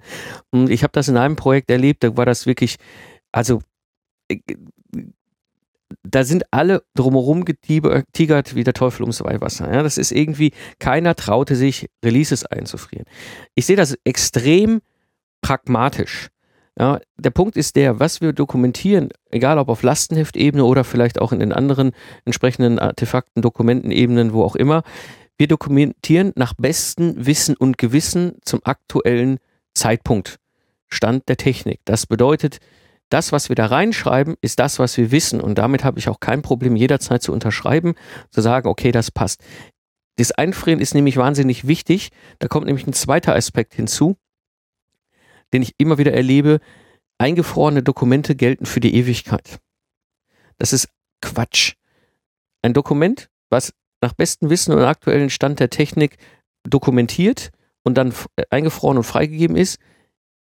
Und 0.52 0.70
ich 0.70 0.84
habe 0.84 0.92
das 0.92 1.08
in 1.08 1.18
einem 1.18 1.36
Projekt 1.36 1.72
erlebt, 1.72 2.04
da 2.04 2.16
war 2.16 2.26
das 2.26 2.46
wirklich, 2.46 2.78
also 3.32 3.62
äh, 4.30 4.38
da 6.04 6.24
sind 6.24 6.44
alle 6.52 6.84
drumherum 6.96 7.46
getigert 7.46 8.56
wie 8.56 8.64
der 8.64 8.74
Teufel 8.74 9.04
ums 9.04 9.24
Weihwasser. 9.24 9.72
Ja, 9.72 9.84
das 9.84 9.98
ist 9.98 10.12
irgendwie, 10.12 10.52
keiner 10.80 11.16
traute 11.16 11.56
sich, 11.56 11.90
Releases 12.04 12.46
einzufrieren. 12.46 13.06
Ich 13.56 13.66
sehe 13.66 13.76
das 13.76 13.98
extrem 14.04 14.82
pragmatisch. 15.42 16.30
Ja, 16.78 17.00
der 17.18 17.30
Punkt 17.30 17.56
ist 17.56 17.76
der, 17.76 18.00
was 18.00 18.20
wir 18.20 18.34
dokumentieren, 18.34 19.10
egal 19.30 19.60
ob 19.60 19.70
auf 19.70 19.84
Lastenheftebene 19.84 20.66
oder 20.66 20.84
vielleicht 20.84 21.22
auch 21.22 21.32
in 21.32 21.40
den 21.40 21.54
anderen 21.54 21.92
entsprechenden 22.26 22.80
Artefakten, 22.80 23.44
Dokumentenebenen, 23.44 24.34
wo 24.34 24.44
auch 24.44 24.56
immer, 24.56 24.82
wir 25.38 25.48
dokumentieren 25.48 26.32
nach 26.36 26.54
bestem 26.56 27.14
Wissen 27.26 27.56
und 27.56 27.78
Gewissen 27.78 28.38
zum 28.44 28.62
aktuellen 28.64 29.38
Zeitpunkt, 29.76 30.40
Stand 30.90 31.30
der 31.30 31.38
Technik. 31.38 31.80
Das 31.86 32.08
bedeutet, 32.08 32.60
das, 33.10 33.32
was 33.32 33.50
wir 33.50 33.56
da 33.56 33.68
reinschreiben, 33.68 34.36
ist 34.42 34.60
das, 34.60 34.80
was 34.80 34.98
wir 34.98 35.12
wissen. 35.12 35.40
Und 35.42 35.58
damit 35.58 35.84
habe 35.84 36.00
ich 36.00 36.10
auch 36.10 36.20
kein 36.20 36.42
Problem, 36.42 36.76
jederzeit 36.76 37.22
zu 37.22 37.32
unterschreiben, 37.32 37.94
zu 38.32 38.42
sagen, 38.42 38.68
okay, 38.68 38.92
das 38.92 39.12
passt. 39.12 39.42
Das 40.18 40.32
Einfrieren 40.32 40.80
ist 40.80 40.94
nämlich 40.94 41.18
wahnsinnig 41.18 41.68
wichtig. 41.68 42.10
Da 42.40 42.48
kommt 42.48 42.66
nämlich 42.66 42.88
ein 42.88 42.94
zweiter 42.94 43.36
Aspekt 43.36 43.74
hinzu 43.74 44.18
den 45.54 45.62
ich 45.62 45.76
immer 45.78 45.98
wieder 45.98 46.14
erlebe, 46.14 46.60
eingefrorene 47.20 47.84
Dokumente 47.84 48.36
gelten 48.36 48.66
für 48.66 48.80
die 48.80 48.96
Ewigkeit. 48.96 49.60
Das 50.58 50.74
ist 50.74 50.90
Quatsch. 51.22 51.76
Ein 52.62 52.74
Dokument, 52.74 53.30
was 53.50 53.74
nach 54.02 54.14
bestem 54.14 54.50
Wissen 54.50 54.74
und 54.74 54.84
aktuellen 54.84 55.30
Stand 55.30 55.60
der 55.60 55.70
Technik 55.70 56.18
dokumentiert 56.64 57.52
und 57.84 57.98
dann 57.98 58.14
eingefroren 58.50 58.98
und 58.98 59.04
freigegeben 59.04 59.56
ist, 59.56 59.80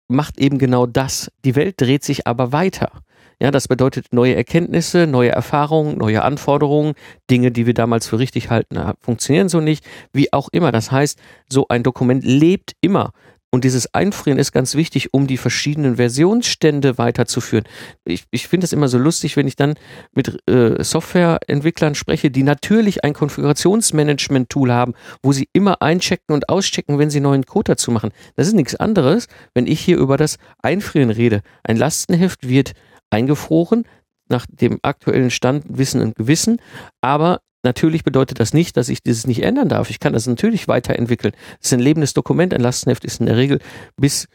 macht 0.07 0.39
eben 0.39 0.57
genau 0.57 0.85
das. 0.85 1.31
Die 1.45 1.55
Welt 1.55 1.79
dreht 1.79 2.03
sich 2.03 2.27
aber 2.27 2.51
weiter. 2.51 2.91
Ja, 3.39 3.51
das 3.51 3.67
bedeutet 3.67 4.13
neue 4.13 4.35
Erkenntnisse, 4.35 5.07
neue 5.07 5.31
Erfahrungen, 5.31 5.97
neue 5.97 6.21
Anforderungen, 6.21 6.93
Dinge, 7.29 7.51
die 7.51 7.65
wir 7.65 7.73
damals 7.73 8.07
für 8.07 8.19
richtig 8.19 8.49
halten, 8.49 8.79
funktionieren 9.01 9.49
so 9.49 9.59
nicht, 9.59 9.85
wie 10.13 10.31
auch 10.31 10.49
immer. 10.51 10.71
Das 10.71 10.91
heißt, 10.91 11.19
so 11.49 11.65
ein 11.67 11.83
Dokument 11.83 12.23
lebt 12.23 12.73
immer. 12.79 13.11
Und 13.53 13.65
dieses 13.65 13.93
Einfrieren 13.93 14.39
ist 14.39 14.51
ganz 14.51 14.73
wichtig, 14.73 15.13
um 15.13 15.27
die 15.27 15.37
verschiedenen 15.37 15.97
Versionsstände 15.97 16.97
weiterzuführen. 16.97 17.65
Ich, 18.03 18.23
ich 18.31 18.47
finde 18.47 18.65
es 18.65 18.73
immer 18.73 18.87
so 18.87 18.97
lustig, 18.97 19.37
wenn 19.37 19.47
ich 19.47 19.55
dann 19.55 19.75
mit 20.15 20.39
äh, 20.49 20.83
Softwareentwicklern 20.83 21.93
spreche, 21.93 22.31
die 22.31 22.41
natürlich 22.41 23.03
ein 23.03 23.13
Konfigurationsmanagement-Tool 23.13 24.73
haben, 24.73 24.95
wo 25.21 25.33
sie 25.33 25.49
immer 25.53 25.83
einchecken 25.83 26.33
und 26.33 26.49
auschecken, 26.49 26.97
wenn 26.97 27.11
sie 27.11 27.19
neuen 27.19 27.45
Code 27.45 27.73
dazu 27.73 27.91
machen. 27.91 28.09
Das 28.35 28.47
ist 28.47 28.55
nichts 28.55 28.73
anderes, 28.73 29.27
wenn 29.53 29.67
ich 29.67 29.81
hier 29.81 29.97
über 29.97 30.17
das 30.17 30.39
Einfrieren 30.63 31.11
rede. 31.11 31.41
Ein 31.61 31.77
Lastenheft 31.77 32.49
wird 32.49 32.73
eingefroren, 33.11 33.85
nach 34.29 34.47
dem 34.49 34.79
aktuellen 34.81 35.29
Stand 35.29 35.65
Wissen 35.67 36.01
und 36.01 36.15
Gewissen, 36.15 36.59
aber 37.01 37.41
Natürlich 37.63 38.03
bedeutet 38.03 38.39
das 38.39 38.53
nicht, 38.53 38.75
dass 38.75 38.89
ich 38.89 39.01
dieses 39.01 39.25
nicht 39.25 39.41
ändern 39.41 39.69
darf. 39.69 39.89
Ich 39.89 39.99
kann 39.99 40.13
das 40.13 40.27
natürlich 40.27 40.67
weiterentwickeln. 40.67 41.33
Es 41.59 41.67
ist 41.67 41.73
ein 41.73 41.79
lebendes 41.79 42.13
Dokument. 42.13 42.53
Ein 42.53 42.61
Lastenheft 42.61 43.05
ist 43.05 43.21
in 43.21 43.25
der 43.25 43.37
Regel 43.37 43.59
bis, 43.95 44.27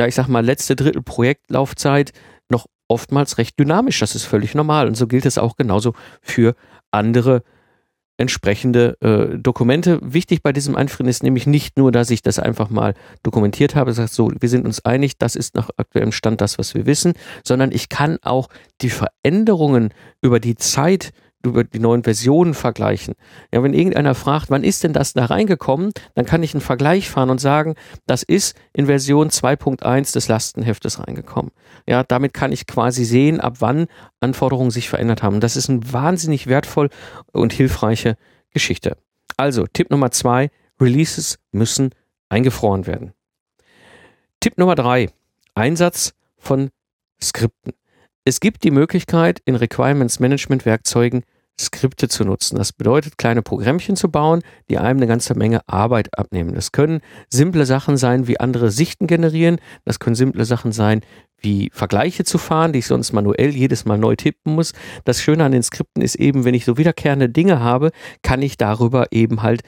ja, 0.00 0.06
ich 0.06 0.14
sag 0.14 0.28
mal, 0.28 0.44
letzte 0.44 0.74
Drittel 0.74 1.02
Projektlaufzeit 1.02 2.12
noch 2.50 2.66
oftmals 2.88 3.36
recht 3.36 3.58
dynamisch. 3.58 4.00
Das 4.00 4.14
ist 4.14 4.24
völlig 4.24 4.54
normal. 4.54 4.86
Und 4.86 4.96
so 4.96 5.06
gilt 5.06 5.26
es 5.26 5.36
auch 5.36 5.56
genauso 5.56 5.92
für 6.22 6.54
andere 6.90 7.42
entsprechende 8.16 8.96
äh, 9.00 9.38
Dokumente. 9.38 9.98
Wichtig 10.02 10.42
bei 10.42 10.52
diesem 10.52 10.76
Einfrieren 10.76 11.08
ist 11.08 11.22
nämlich 11.22 11.46
nicht 11.46 11.76
nur, 11.76 11.92
dass 11.92 12.10
ich 12.10 12.22
das 12.22 12.38
einfach 12.38 12.70
mal 12.70 12.94
dokumentiert 13.22 13.74
habe, 13.74 13.92
sagt 13.92 14.12
so, 14.12 14.30
wir 14.38 14.48
sind 14.48 14.64
uns 14.64 14.84
einig, 14.84 15.18
das 15.18 15.34
ist 15.34 15.54
nach 15.54 15.70
aktuellem 15.76 16.12
Stand 16.12 16.40
das, 16.40 16.58
was 16.58 16.74
wir 16.74 16.86
wissen, 16.86 17.14
sondern 17.44 17.72
ich 17.72 17.88
kann 17.88 18.18
auch 18.22 18.48
die 18.80 18.90
Veränderungen 18.90 19.92
über 20.20 20.40
die 20.40 20.54
Zeit 20.54 21.12
über 21.44 21.64
die 21.64 21.78
neuen 21.78 22.02
Versionen 22.02 22.54
vergleichen. 22.54 23.14
Ja, 23.52 23.62
wenn 23.62 23.74
irgendeiner 23.74 24.14
fragt, 24.14 24.50
wann 24.50 24.64
ist 24.64 24.84
denn 24.84 24.92
das 24.92 25.12
da 25.12 25.26
reingekommen, 25.26 25.92
dann 26.14 26.24
kann 26.24 26.42
ich 26.42 26.54
einen 26.54 26.60
Vergleich 26.60 27.10
fahren 27.10 27.30
und 27.30 27.40
sagen, 27.40 27.74
das 28.06 28.22
ist 28.22 28.56
in 28.72 28.86
Version 28.86 29.30
2.1 29.30 30.12
des 30.12 30.28
Lastenheftes 30.28 30.98
reingekommen. 31.00 31.52
Ja, 31.86 32.02
damit 32.04 32.34
kann 32.34 32.52
ich 32.52 32.66
quasi 32.66 33.04
sehen, 33.04 33.40
ab 33.40 33.56
wann 33.60 33.86
Anforderungen 34.20 34.70
sich 34.70 34.88
verändert 34.88 35.22
haben. 35.22 35.40
Das 35.40 35.56
ist 35.56 35.68
eine 35.68 35.92
wahnsinnig 35.92 36.46
wertvoll 36.46 36.90
und 37.32 37.52
hilfreiche 37.52 38.16
Geschichte. 38.50 38.96
Also, 39.36 39.66
Tipp 39.66 39.90
Nummer 39.90 40.10
zwei, 40.10 40.50
Releases 40.80 41.38
müssen 41.52 41.90
eingefroren 42.28 42.86
werden. 42.86 43.12
Tipp 44.40 44.58
Nummer 44.58 44.74
drei, 44.74 45.10
Einsatz 45.54 46.14
von 46.36 46.70
Skripten. 47.22 47.72
Es 48.24 48.40
gibt 48.40 48.62
die 48.62 48.70
Möglichkeit, 48.70 49.40
in 49.44 49.56
Requirements 49.56 50.20
Management 50.20 50.64
Werkzeugen 50.64 51.24
Skripte 51.62 52.08
zu 52.08 52.24
nutzen. 52.24 52.56
Das 52.56 52.72
bedeutet, 52.72 53.18
kleine 53.18 53.42
Programmchen 53.42 53.96
zu 53.96 54.10
bauen, 54.10 54.42
die 54.68 54.78
einem 54.78 54.98
eine 54.98 55.06
ganze 55.06 55.34
Menge 55.34 55.66
Arbeit 55.68 56.18
abnehmen. 56.18 56.54
Das 56.54 56.72
können 56.72 57.00
simple 57.30 57.66
Sachen 57.66 57.96
sein, 57.96 58.26
wie 58.26 58.40
andere 58.40 58.70
Sichten 58.70 59.06
generieren. 59.06 59.58
Das 59.84 59.98
können 59.98 60.16
simple 60.16 60.44
Sachen 60.44 60.72
sein, 60.72 61.00
wie 61.40 61.70
Vergleiche 61.72 62.24
zu 62.24 62.38
fahren, 62.38 62.72
die 62.72 62.80
ich 62.80 62.86
sonst 62.86 63.12
manuell 63.12 63.50
jedes 63.50 63.84
Mal 63.84 63.98
neu 63.98 64.16
tippen 64.16 64.54
muss. 64.54 64.72
Das 65.04 65.20
Schöne 65.20 65.44
an 65.44 65.52
den 65.52 65.62
Skripten 65.62 66.02
ist 66.02 66.14
eben, 66.16 66.44
wenn 66.44 66.54
ich 66.54 66.64
so 66.64 66.78
wiederkehrende 66.78 67.28
Dinge 67.28 67.60
habe, 67.60 67.90
kann 68.22 68.42
ich 68.42 68.56
darüber 68.56 69.06
eben 69.10 69.42
halt 69.42 69.62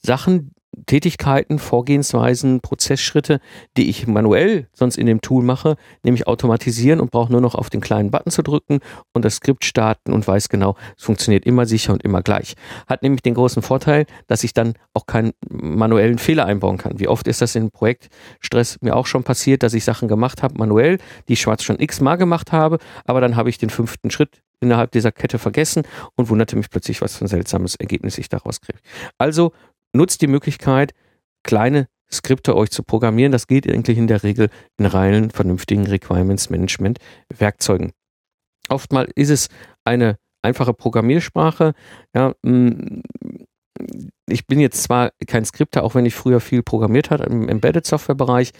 Sachen, 0.00 0.52
Tätigkeiten, 0.86 1.58
Vorgehensweisen, 1.58 2.60
Prozessschritte, 2.60 3.40
die 3.76 3.88
ich 3.88 4.06
manuell 4.06 4.68
sonst 4.72 4.96
in 4.96 5.06
dem 5.06 5.20
Tool 5.20 5.44
mache, 5.44 5.76
nämlich 6.02 6.26
automatisieren 6.26 7.00
und 7.00 7.10
brauche 7.10 7.30
nur 7.30 7.40
noch 7.40 7.54
auf 7.54 7.70
den 7.70 7.80
kleinen 7.80 8.10
Button 8.10 8.30
zu 8.30 8.42
drücken 8.42 8.80
und 9.12 9.24
das 9.24 9.36
Skript 9.36 9.64
starten 9.64 10.12
und 10.12 10.26
weiß 10.26 10.48
genau, 10.48 10.76
es 10.96 11.04
funktioniert 11.04 11.44
immer 11.44 11.66
sicher 11.66 11.92
und 11.92 12.02
immer 12.02 12.22
gleich. 12.22 12.54
Hat 12.86 13.02
nämlich 13.02 13.22
den 13.22 13.34
großen 13.34 13.62
Vorteil, 13.62 14.06
dass 14.26 14.44
ich 14.44 14.54
dann 14.54 14.74
auch 14.94 15.06
keinen 15.06 15.32
manuellen 15.48 16.18
Fehler 16.18 16.46
einbauen 16.46 16.78
kann. 16.78 16.98
Wie 16.98 17.08
oft 17.08 17.28
ist 17.28 17.42
das 17.42 17.54
in 17.54 17.70
Projektstress 17.70 18.78
mir 18.80 18.96
auch 18.96 19.06
schon 19.06 19.24
passiert, 19.24 19.62
dass 19.62 19.74
ich 19.74 19.84
Sachen 19.84 20.08
gemacht 20.08 20.42
habe 20.42 20.58
manuell, 20.58 20.98
die 21.28 21.34
ich 21.34 21.40
schwarz 21.40 21.62
schon 21.62 21.80
x-mal 21.80 22.16
gemacht 22.16 22.52
habe, 22.52 22.78
aber 23.04 23.20
dann 23.20 23.36
habe 23.36 23.50
ich 23.50 23.58
den 23.58 23.70
fünften 23.70 24.10
Schritt 24.10 24.42
innerhalb 24.62 24.92
dieser 24.92 25.12
Kette 25.12 25.38
vergessen 25.38 25.82
und 26.16 26.30
wunderte 26.30 26.56
mich 26.56 26.70
plötzlich, 26.70 27.02
was 27.02 27.16
für 27.16 27.24
ein 27.24 27.28
seltsames 27.28 27.74
Ergebnis 27.74 28.16
ich 28.16 28.28
daraus 28.28 28.60
kriege. 28.60 28.78
Also 29.18 29.52
nutzt 29.92 30.22
die 30.22 30.26
Möglichkeit, 30.26 30.92
kleine 31.42 31.88
Skripte 32.10 32.56
euch 32.56 32.70
zu 32.70 32.82
programmieren. 32.82 33.32
Das 33.32 33.46
geht 33.46 33.68
eigentlich 33.68 33.98
in 33.98 34.06
der 34.06 34.22
Regel 34.22 34.50
in 34.78 34.86
reinen, 34.86 35.30
vernünftigen 35.30 35.86
Requirements 35.86 36.50
Management 36.50 36.98
Werkzeugen. 37.28 37.92
Oftmals 38.68 39.10
ist 39.16 39.30
es 39.30 39.48
eine 39.84 40.16
einfache 40.42 40.74
Programmiersprache. 40.74 41.72
Ja, 42.14 42.34
mm, 42.42 43.02
ich 44.32 44.46
bin 44.46 44.58
jetzt 44.58 44.82
zwar 44.82 45.12
kein 45.26 45.44
Skripter, 45.44 45.84
auch 45.84 45.94
wenn 45.94 46.06
ich 46.06 46.14
früher 46.14 46.40
viel 46.40 46.62
programmiert 46.62 47.10
habe 47.10 47.24
im 47.24 47.48
Embedded 47.48 47.86
Software 47.86 48.14
Bereich, 48.14 48.52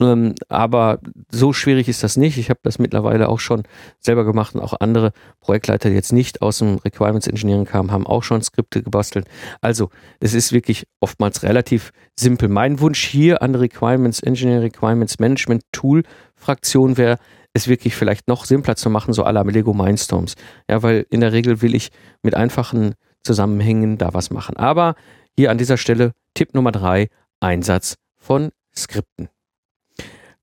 ähm, 0.00 0.34
aber 0.48 1.00
so 1.30 1.52
schwierig 1.52 1.88
ist 1.88 2.02
das 2.02 2.16
nicht. 2.16 2.38
Ich 2.38 2.50
habe 2.50 2.60
das 2.62 2.78
mittlerweile 2.78 3.28
auch 3.28 3.40
schon 3.40 3.64
selber 3.98 4.24
gemacht 4.24 4.54
und 4.54 4.60
auch 4.60 4.74
andere 4.80 5.12
Projektleiter, 5.40 5.88
die 5.88 5.94
jetzt 5.94 6.12
nicht 6.12 6.42
aus 6.42 6.58
dem 6.58 6.76
Requirements 6.76 7.26
Engineering 7.26 7.64
kamen, 7.64 7.90
haben 7.90 8.06
auch 8.06 8.22
schon 8.22 8.42
Skripte 8.42 8.82
gebastelt. 8.82 9.26
Also, 9.60 9.90
es 10.20 10.34
ist 10.34 10.52
wirklich 10.52 10.86
oftmals 11.00 11.42
relativ 11.42 11.92
simpel. 12.18 12.48
Mein 12.48 12.80
Wunsch 12.80 13.04
hier 13.04 13.42
an 13.42 13.54
Requirements 13.54 14.20
Engineering, 14.20 14.62
Requirements 14.62 15.18
Management 15.18 15.62
Tool 15.72 16.02
Fraktion 16.34 16.96
wäre, 16.96 17.18
es 17.54 17.68
wirklich 17.68 17.96
vielleicht 17.96 18.28
noch 18.28 18.44
simpler 18.44 18.76
zu 18.76 18.90
machen, 18.90 19.14
so 19.14 19.22
la 19.22 19.42
Lego 19.42 19.72
Mindstorms. 19.72 20.34
Ja, 20.68 20.82
weil 20.82 21.06
in 21.10 21.20
der 21.20 21.32
Regel 21.32 21.62
will 21.62 21.74
ich 21.74 21.90
mit 22.22 22.34
einfachen 22.34 22.94
Zusammenhängen 23.26 23.98
da 23.98 24.14
was 24.14 24.30
machen. 24.30 24.56
Aber 24.56 24.94
hier 25.36 25.50
an 25.50 25.58
dieser 25.58 25.76
Stelle 25.76 26.12
Tipp 26.34 26.54
Nummer 26.54 26.72
drei, 26.72 27.08
Einsatz 27.40 27.96
von 28.16 28.50
Skripten. 28.74 29.28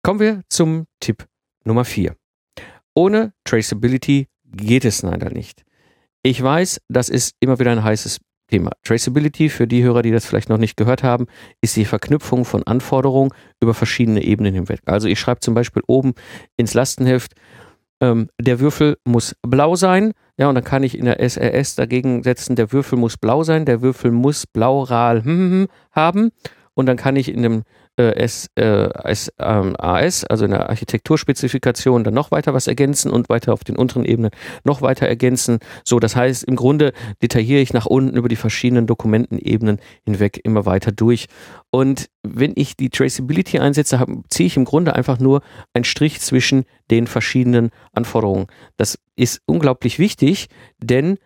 Kommen 0.04 0.20
wir 0.20 0.42
zum 0.50 0.86
Tipp 1.00 1.26
Nummer 1.64 1.86
vier. 1.86 2.16
Ohne 2.94 3.34
Traceability 3.46 4.28
geht 4.46 4.86
es 4.86 5.02
leider 5.02 5.30
nicht. 5.30 5.64
Ich 6.22 6.42
weiß, 6.42 6.82
das 6.90 7.10
ist 7.10 7.36
immer 7.40 7.60
wieder 7.60 7.72
ein 7.72 7.84
heißes 7.84 8.20
Thema. 8.50 8.72
Traceability, 8.84 9.50
für 9.50 9.68
die 9.68 9.84
Hörer, 9.84 10.02
die 10.02 10.12
das 10.12 10.26
vielleicht 10.26 10.50
noch 10.50 10.58
nicht 10.58 10.78
gehört 10.78 11.04
haben, 11.04 11.26
ist 11.62 11.76
die 11.76 11.86
Verknüpfung 11.86 12.46
von 12.46 12.64
Anforderungen 12.64 13.32
über 13.60 13.74
verschiedene 13.74 14.24
Ebenen 14.24 14.54
hinweg. 14.54 14.82
Also 14.86 15.08
ich 15.08 15.20
schreibe 15.20 15.40
zum 15.40 15.54
Beispiel 15.54 15.82
oben 15.88 16.14
ins 16.58 16.74
Lastenheft, 16.74 17.34
ähm, 18.02 18.30
der 18.40 18.60
Würfel 18.60 18.98
muss 19.06 19.36
blau 19.42 19.76
sein. 19.76 20.14
Ja, 20.38 20.50
und 20.50 20.56
dann 20.56 20.64
kann 20.64 20.82
ich 20.84 20.98
in 20.98 21.06
der 21.06 21.20
SRS 21.20 21.76
dagegen 21.76 22.24
setzen, 22.24 22.56
der 22.56 22.72
Würfel 22.72 22.98
muss 22.98 23.18
blau 23.18 23.44
sein, 23.44 23.66
der 23.66 23.82
Würfel 23.82 24.12
muss 24.12 24.48
blaural 24.48 25.24
hm, 25.24 25.26
hm, 25.26 25.52
hm, 25.52 25.68
haben. 25.92 26.32
Und 26.74 26.88
dann 26.88 26.98
kann 26.98 27.16
ich 27.16 27.32
in 27.32 27.44
dem 27.44 27.64
äh, 27.98 28.16
S, 28.16 28.50
äh, 28.56 28.90
ähm, 29.40 29.76
AS, 29.78 30.24
also 30.26 30.46
in 30.46 30.52
der 30.52 30.70
Architekturspezifikation, 30.70 32.04
dann 32.04 32.14
noch 32.14 32.32
weiter 32.32 32.54
was 32.54 32.68
ergänzen 32.68 33.12
und 33.12 33.30
weiter 33.30 33.54
auf 33.54 33.64
den 33.64 33.76
unteren 33.76 34.06
Ebenen 34.06 34.32
noch 34.64 34.82
weiter 34.82 35.08
ergänzen. 35.08 35.60
So, 35.84 36.00
das 36.00 36.16
heißt, 36.16 36.44
im 36.44 36.56
Grunde 36.56 36.94
detailliere 37.22 37.62
ich 37.62 37.74
nach 37.74 37.86
unten 37.86 38.18
über 38.18 38.30
die 38.30 38.36
verschiedenen 38.36 38.88
Dokumentenebenen 38.88 39.80
hinweg 40.06 40.40
immer 40.44 40.66
weiter 40.66 40.92
durch. 40.92 41.28
Und 41.70 42.10
wenn 42.24 42.54
ich 42.56 42.76
die 42.76 42.90
Traceability 42.90 43.60
einsetze, 43.60 44.04
ziehe 44.30 44.48
ich 44.48 44.58
im 44.58 44.66
Grunde 44.66 44.96
einfach 44.96 45.20
nur 45.20 45.42
einen 45.74 45.86
Strich 45.86 46.20
zwischen 46.20 46.66
den 46.90 47.08
verschiedenen 47.08 47.70
Anforderungen. 47.92 48.48
Das 48.78 48.98
ist 49.16 49.42
unglaublich 49.46 50.00
wichtig, 50.00 50.48
denn 50.80 51.18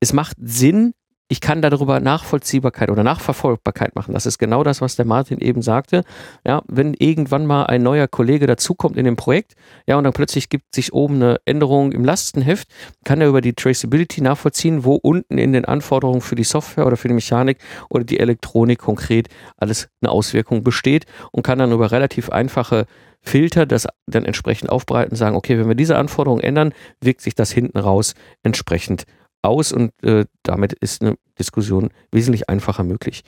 es 0.00 0.12
macht 0.12 0.36
Sinn, 0.40 0.94
ich 1.34 1.40
kann 1.40 1.62
darüber 1.62 1.98
Nachvollziehbarkeit 1.98 2.90
oder 2.90 3.02
Nachverfolgbarkeit 3.02 3.96
machen. 3.96 4.14
Das 4.14 4.24
ist 4.24 4.38
genau 4.38 4.62
das, 4.62 4.80
was 4.80 4.94
der 4.94 5.04
Martin 5.04 5.40
eben 5.40 5.62
sagte. 5.62 6.04
Ja, 6.46 6.62
wenn 6.68 6.94
irgendwann 6.94 7.44
mal 7.44 7.64
ein 7.64 7.82
neuer 7.82 8.06
Kollege 8.06 8.46
dazukommt 8.46 8.96
in 8.96 9.04
dem 9.04 9.16
Projekt, 9.16 9.56
ja, 9.84 9.98
und 9.98 10.04
dann 10.04 10.12
plötzlich 10.12 10.48
gibt 10.48 10.72
sich 10.72 10.92
oben 10.92 11.16
eine 11.16 11.40
Änderung 11.44 11.90
im 11.90 12.04
Lastenheft, 12.04 12.68
kann 13.04 13.20
er 13.20 13.26
über 13.26 13.40
die 13.40 13.52
Traceability 13.52 14.20
nachvollziehen, 14.20 14.84
wo 14.84 14.94
unten 14.94 15.36
in 15.36 15.52
den 15.52 15.64
Anforderungen 15.64 16.20
für 16.20 16.36
die 16.36 16.44
Software 16.44 16.86
oder 16.86 16.96
für 16.96 17.08
die 17.08 17.14
Mechanik 17.14 17.58
oder 17.90 18.04
die 18.04 18.20
Elektronik 18.20 18.78
konkret 18.78 19.26
alles 19.56 19.88
eine 20.02 20.12
Auswirkung 20.12 20.62
besteht 20.62 21.04
und 21.32 21.42
kann 21.42 21.58
dann 21.58 21.72
über 21.72 21.90
relativ 21.90 22.30
einfache 22.30 22.86
Filter 23.22 23.66
das 23.66 23.88
dann 24.06 24.24
entsprechend 24.24 24.70
aufbereiten 24.70 25.10
und 25.10 25.16
sagen, 25.16 25.34
okay, 25.34 25.58
wenn 25.58 25.66
wir 25.66 25.74
diese 25.74 25.96
Anforderungen 25.96 26.44
ändern, 26.44 26.72
wirkt 27.00 27.22
sich 27.22 27.34
das 27.34 27.50
hinten 27.50 27.78
raus 27.78 28.14
entsprechend 28.44 29.04
aus 29.44 29.72
und 29.72 29.92
äh, 30.02 30.24
damit 30.42 30.72
ist 30.74 31.02
eine 31.02 31.16
Diskussion 31.38 31.90
wesentlich 32.10 32.48
einfacher 32.48 32.84
möglich. 32.84 33.22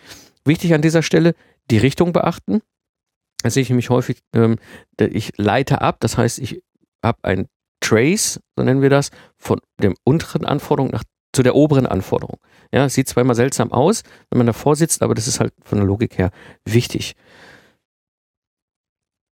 Wichtig 0.44 0.74
an 0.74 0.82
dieser 0.82 1.02
Stelle, 1.02 1.34
die 1.70 1.78
Richtung 1.78 2.12
beachten. 2.12 2.60
Da 3.42 3.50
sehe 3.50 3.62
ich 3.62 3.68
nämlich 3.68 3.90
häufig, 3.90 4.20
ähm, 4.34 4.56
ich 4.98 5.32
leite 5.36 5.80
ab, 5.80 5.98
das 6.00 6.16
heißt, 6.16 6.38
ich 6.38 6.62
habe 7.04 7.18
ein 7.22 7.46
Trace, 7.80 8.40
so 8.56 8.64
nennen 8.64 8.82
wir 8.82 8.90
das, 8.90 9.10
von 9.36 9.60
der 9.80 9.94
unteren 10.04 10.44
Anforderung 10.44 10.90
nach 10.90 11.04
zu 11.32 11.42
der 11.42 11.54
oberen 11.54 11.86
Anforderung. 11.86 12.38
Ja, 12.72 12.88
sieht 12.88 13.14
immer 13.14 13.34
seltsam 13.34 13.70
aus, 13.70 14.02
wenn 14.30 14.38
man 14.38 14.46
davor 14.46 14.74
sitzt, 14.74 15.02
aber 15.02 15.14
das 15.14 15.28
ist 15.28 15.38
halt 15.38 15.52
von 15.62 15.78
der 15.78 15.86
Logik 15.86 16.16
her 16.16 16.30
wichtig. 16.64 17.14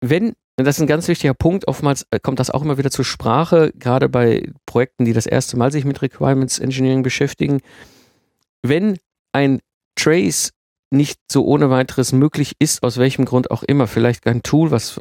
Wenn 0.00 0.34
das 0.56 0.76
ist 0.76 0.82
ein 0.82 0.86
ganz 0.86 1.08
wichtiger 1.08 1.34
Punkt. 1.34 1.66
Oftmals 1.66 2.06
äh, 2.10 2.20
kommt 2.20 2.38
das 2.38 2.50
auch 2.50 2.62
immer 2.62 2.78
wieder 2.78 2.90
zur 2.90 3.04
Sprache, 3.04 3.72
gerade 3.76 4.08
bei 4.08 4.50
Projekten, 4.66 5.04
die 5.04 5.12
das 5.12 5.26
erste 5.26 5.56
Mal 5.56 5.72
sich 5.72 5.84
mit 5.84 6.00
Requirements 6.00 6.58
Engineering 6.58 7.02
beschäftigen. 7.02 7.60
Wenn 8.62 8.98
ein 9.32 9.60
Trace 9.96 10.52
nicht 10.90 11.20
so 11.30 11.44
ohne 11.44 11.70
weiteres 11.70 12.12
möglich 12.12 12.54
ist, 12.60 12.82
aus 12.82 12.98
welchem 12.98 13.24
Grund 13.24 13.50
auch 13.50 13.64
immer, 13.64 13.86
vielleicht 13.86 14.22
kein 14.22 14.42
Tool, 14.42 14.70
was 14.70 15.00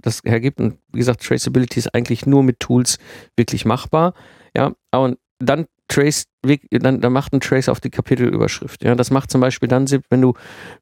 das 0.00 0.22
hergibt. 0.24 0.60
Und 0.60 0.78
wie 0.92 0.98
gesagt, 0.98 1.24
Traceability 1.24 1.78
ist 1.78 1.94
eigentlich 1.94 2.26
nur 2.26 2.42
mit 2.42 2.58
Tools 2.58 2.98
wirklich 3.36 3.64
machbar. 3.64 4.14
Ja, 4.56 4.72
und 4.92 5.18
dann 5.40 5.66
Trace, 5.88 6.26
dann, 6.70 7.00
dann 7.00 7.12
macht 7.12 7.32
ein 7.32 7.40
Trace 7.40 7.68
auf 7.68 7.80
die 7.80 7.90
Kapitelüberschrift. 7.90 8.84
Ja, 8.84 8.94
das 8.94 9.10
macht 9.10 9.30
zum 9.30 9.40
Beispiel 9.40 9.68
dann 9.68 9.90
wenn 10.08 10.20
du, 10.20 10.34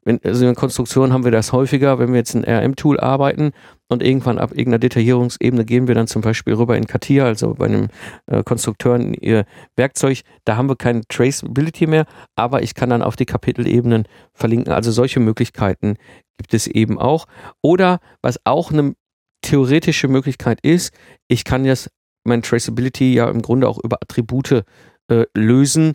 wenn, 0.05 0.21
also 0.23 0.47
in 0.47 0.55
Konstruktionen 0.55 1.14
haben 1.14 1.25
wir 1.25 1.31
das 1.31 1.53
häufiger, 1.53 1.99
wenn 1.99 2.11
wir 2.11 2.18
jetzt 2.18 2.35
ein 2.35 2.44
RM-Tool 2.44 3.01
arbeiten 3.01 3.53
und 3.88 4.03
irgendwann 4.03 4.38
ab 4.38 4.51
irgendeiner 4.51 4.81
Detaillierungsebene 4.81 5.64
gehen 5.64 5.88
wir 5.88 5.94
dann 5.94 6.09
zum 6.09 6.21
Beispiel 6.21 6.53
rüber 6.55 6.77
in 6.77 6.87
CATIA, 6.87 7.25
also 7.25 7.55
bei 7.55 7.66
einem 7.66 7.88
äh, 8.27 8.42
Konstrukteur 8.42 8.99
ihr 9.01 9.47
Werkzeug, 9.77 10.21
da 10.44 10.57
haben 10.57 10.68
wir 10.68 10.77
keine 10.77 11.01
Traceability 11.09 11.87
mehr, 11.87 12.05
aber 12.37 12.62
ich 12.62 12.75
kann 12.75 12.90
dann 12.90 13.03
auf 13.03 13.16
die 13.16 13.27
Kapitelebenen 13.27 14.05
verlinken. 14.35 14.75
Also 14.75 14.92
solche 14.92 15.21
Möglichkeiten 15.21 15.97
gibt 16.37 16.53
es 16.53 16.66
eben 16.66 16.99
auch. 16.99 17.27
Oder 17.62 18.01
was 18.21 18.38
auch 18.44 18.73
eine 18.73 18.94
theoretische 19.40 20.09
Möglichkeit 20.09 20.59
ist, 20.62 20.92
ich 21.29 21.44
kann 21.44 21.64
jetzt 21.64 21.90
mein 22.28 22.42
Traceability 22.42 23.14
ja 23.14 23.28
im 23.28 23.42
Grunde 23.42 23.68
auch 23.68 23.78
über 23.82 23.98
Attribute 24.02 24.64
äh, 25.08 25.24
lösen. 25.34 25.94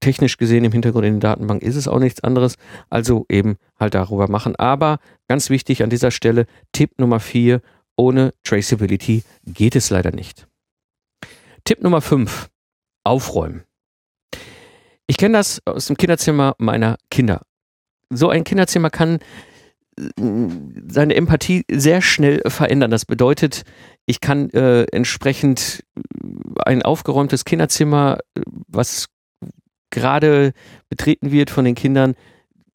Technisch 0.00 0.36
gesehen 0.36 0.64
im 0.64 0.72
Hintergrund 0.72 1.06
in 1.06 1.20
der 1.20 1.30
Datenbank 1.30 1.62
ist 1.62 1.76
es 1.76 1.86
auch 1.86 2.00
nichts 2.00 2.24
anderes. 2.24 2.56
Also 2.88 3.26
eben 3.28 3.56
halt 3.78 3.94
darüber 3.94 4.28
machen. 4.28 4.56
Aber 4.56 4.98
ganz 5.28 5.48
wichtig 5.48 5.82
an 5.82 5.90
dieser 5.90 6.10
Stelle, 6.10 6.46
Tipp 6.72 6.98
Nummer 6.98 7.20
vier, 7.20 7.60
ohne 7.96 8.34
Traceability 8.44 9.22
geht 9.46 9.76
es 9.76 9.90
leider 9.90 10.10
nicht. 10.10 10.48
Tipp 11.64 11.82
Nummer 11.82 12.00
fünf, 12.00 12.50
aufräumen. 13.04 13.62
Ich 15.06 15.16
kenne 15.16 15.38
das 15.38 15.60
aus 15.66 15.86
dem 15.86 15.96
Kinderzimmer 15.96 16.54
meiner 16.58 16.96
Kinder. 17.10 17.42
So 18.10 18.28
ein 18.28 18.44
Kinderzimmer 18.44 18.90
kann 18.90 19.20
seine 20.88 21.14
Empathie 21.14 21.64
sehr 21.70 22.02
schnell 22.02 22.42
verändern. 22.46 22.90
Das 22.90 23.04
bedeutet, 23.04 23.62
ich 24.06 24.20
kann 24.20 24.50
äh, 24.50 24.84
entsprechend 24.92 25.84
ein 26.64 26.82
aufgeräumtes 26.82 27.44
Kinderzimmer, 27.44 28.18
was 28.68 29.08
gerade 29.90 30.52
betreten 30.88 31.32
wird 31.32 31.50
von 31.50 31.64
den 31.64 31.74
Kindern, 31.74 32.14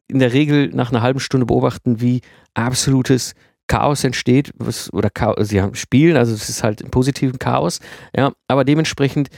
in 0.08 0.18
der 0.18 0.32
Regel 0.32 0.68
nach 0.68 0.90
einer 0.90 1.02
halben 1.02 1.20
Stunde 1.20 1.46
beobachten, 1.46 2.00
wie 2.00 2.20
absolutes 2.54 3.34
Chaos 3.66 4.04
entsteht, 4.04 4.52
was, 4.56 4.92
oder 4.92 5.10
Chaos, 5.10 5.48
sie 5.48 5.60
haben 5.60 5.74
spielen, 5.74 6.16
also 6.16 6.32
es 6.32 6.48
ist 6.48 6.62
halt 6.62 6.80
im 6.80 6.90
positiven 6.90 7.38
Chaos, 7.38 7.80
ja, 8.16 8.32
aber 8.46 8.64
dementsprechend 8.64 9.28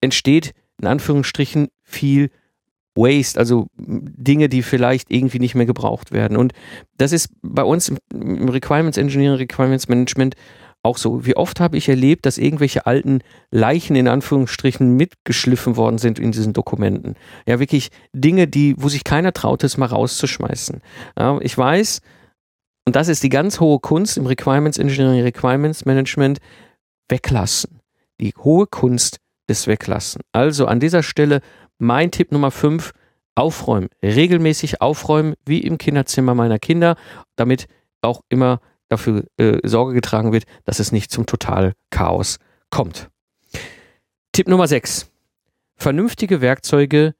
entsteht 0.00 0.52
in 0.80 0.86
Anführungsstrichen 0.86 1.68
viel 1.82 2.30
Waste, 3.00 3.38
also 3.38 3.66
Dinge, 3.76 4.48
die 4.48 4.62
vielleicht 4.62 5.10
irgendwie 5.10 5.38
nicht 5.38 5.54
mehr 5.54 5.66
gebraucht 5.66 6.12
werden. 6.12 6.36
Und 6.36 6.52
das 6.96 7.12
ist 7.12 7.30
bei 7.42 7.62
uns 7.62 7.92
im 8.12 8.48
Requirements 8.48 8.98
Engineering, 8.98 9.38
Requirements 9.38 9.88
Management 9.88 10.34
auch 10.82 10.96
so. 10.96 11.26
Wie 11.26 11.36
oft 11.36 11.60
habe 11.60 11.76
ich 11.76 11.88
erlebt, 11.88 12.26
dass 12.26 12.38
irgendwelche 12.38 12.86
alten 12.86 13.20
Leichen 13.50 13.96
in 13.96 14.08
Anführungsstrichen 14.08 14.96
mitgeschliffen 14.96 15.76
worden 15.76 15.98
sind 15.98 16.18
in 16.18 16.32
diesen 16.32 16.52
Dokumenten. 16.52 17.16
Ja, 17.46 17.60
wirklich 17.60 17.90
Dinge, 18.14 18.48
die, 18.48 18.74
wo 18.78 18.88
sich 18.88 19.04
keiner 19.04 19.32
traut, 19.32 19.62
es 19.64 19.76
mal 19.76 19.86
rauszuschmeißen. 19.86 20.80
Ja, 21.18 21.38
ich 21.42 21.56
weiß, 21.56 22.00
und 22.86 22.96
das 22.96 23.08
ist 23.08 23.22
die 23.22 23.28
ganz 23.28 23.60
hohe 23.60 23.78
Kunst 23.78 24.16
im 24.16 24.26
Requirements 24.26 24.78
Engineering, 24.78 25.22
Requirements 25.22 25.84
Management, 25.84 26.38
weglassen. 27.08 27.80
Die 28.20 28.34
hohe 28.38 28.66
Kunst 28.66 29.18
des 29.48 29.66
Weglassen. 29.66 30.22
Also 30.32 30.66
an 30.66 30.80
dieser 30.80 31.02
Stelle 31.02 31.40
mein 31.80 32.10
Tipp 32.10 32.32
Nummer 32.32 32.50
5, 32.50 32.92
aufräumen. 33.34 33.88
Regelmäßig 34.02 34.80
aufräumen, 34.80 35.34
wie 35.44 35.60
im 35.60 35.78
Kinderzimmer 35.78 36.34
meiner 36.34 36.58
Kinder, 36.58 36.96
damit 37.36 37.66
auch 38.02 38.22
immer 38.28 38.60
dafür 38.88 39.24
äh, 39.36 39.58
Sorge 39.66 39.94
getragen 39.94 40.32
wird, 40.32 40.44
dass 40.64 40.78
es 40.78 40.92
nicht 40.92 41.10
zum 41.10 41.26
Totalchaos 41.26 42.38
kommt. 42.70 43.08
Tipp 44.32 44.48
Nummer 44.48 44.66
6. 44.66 45.10
Vernünftige 45.76 46.40
Werkzeuge, 46.40 47.14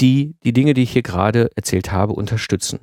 die 0.00 0.34
die 0.42 0.52
Dinge, 0.52 0.74
die 0.74 0.82
ich 0.82 0.92
hier 0.92 1.02
gerade 1.02 1.50
erzählt 1.54 1.92
habe, 1.92 2.14
unterstützen. 2.14 2.80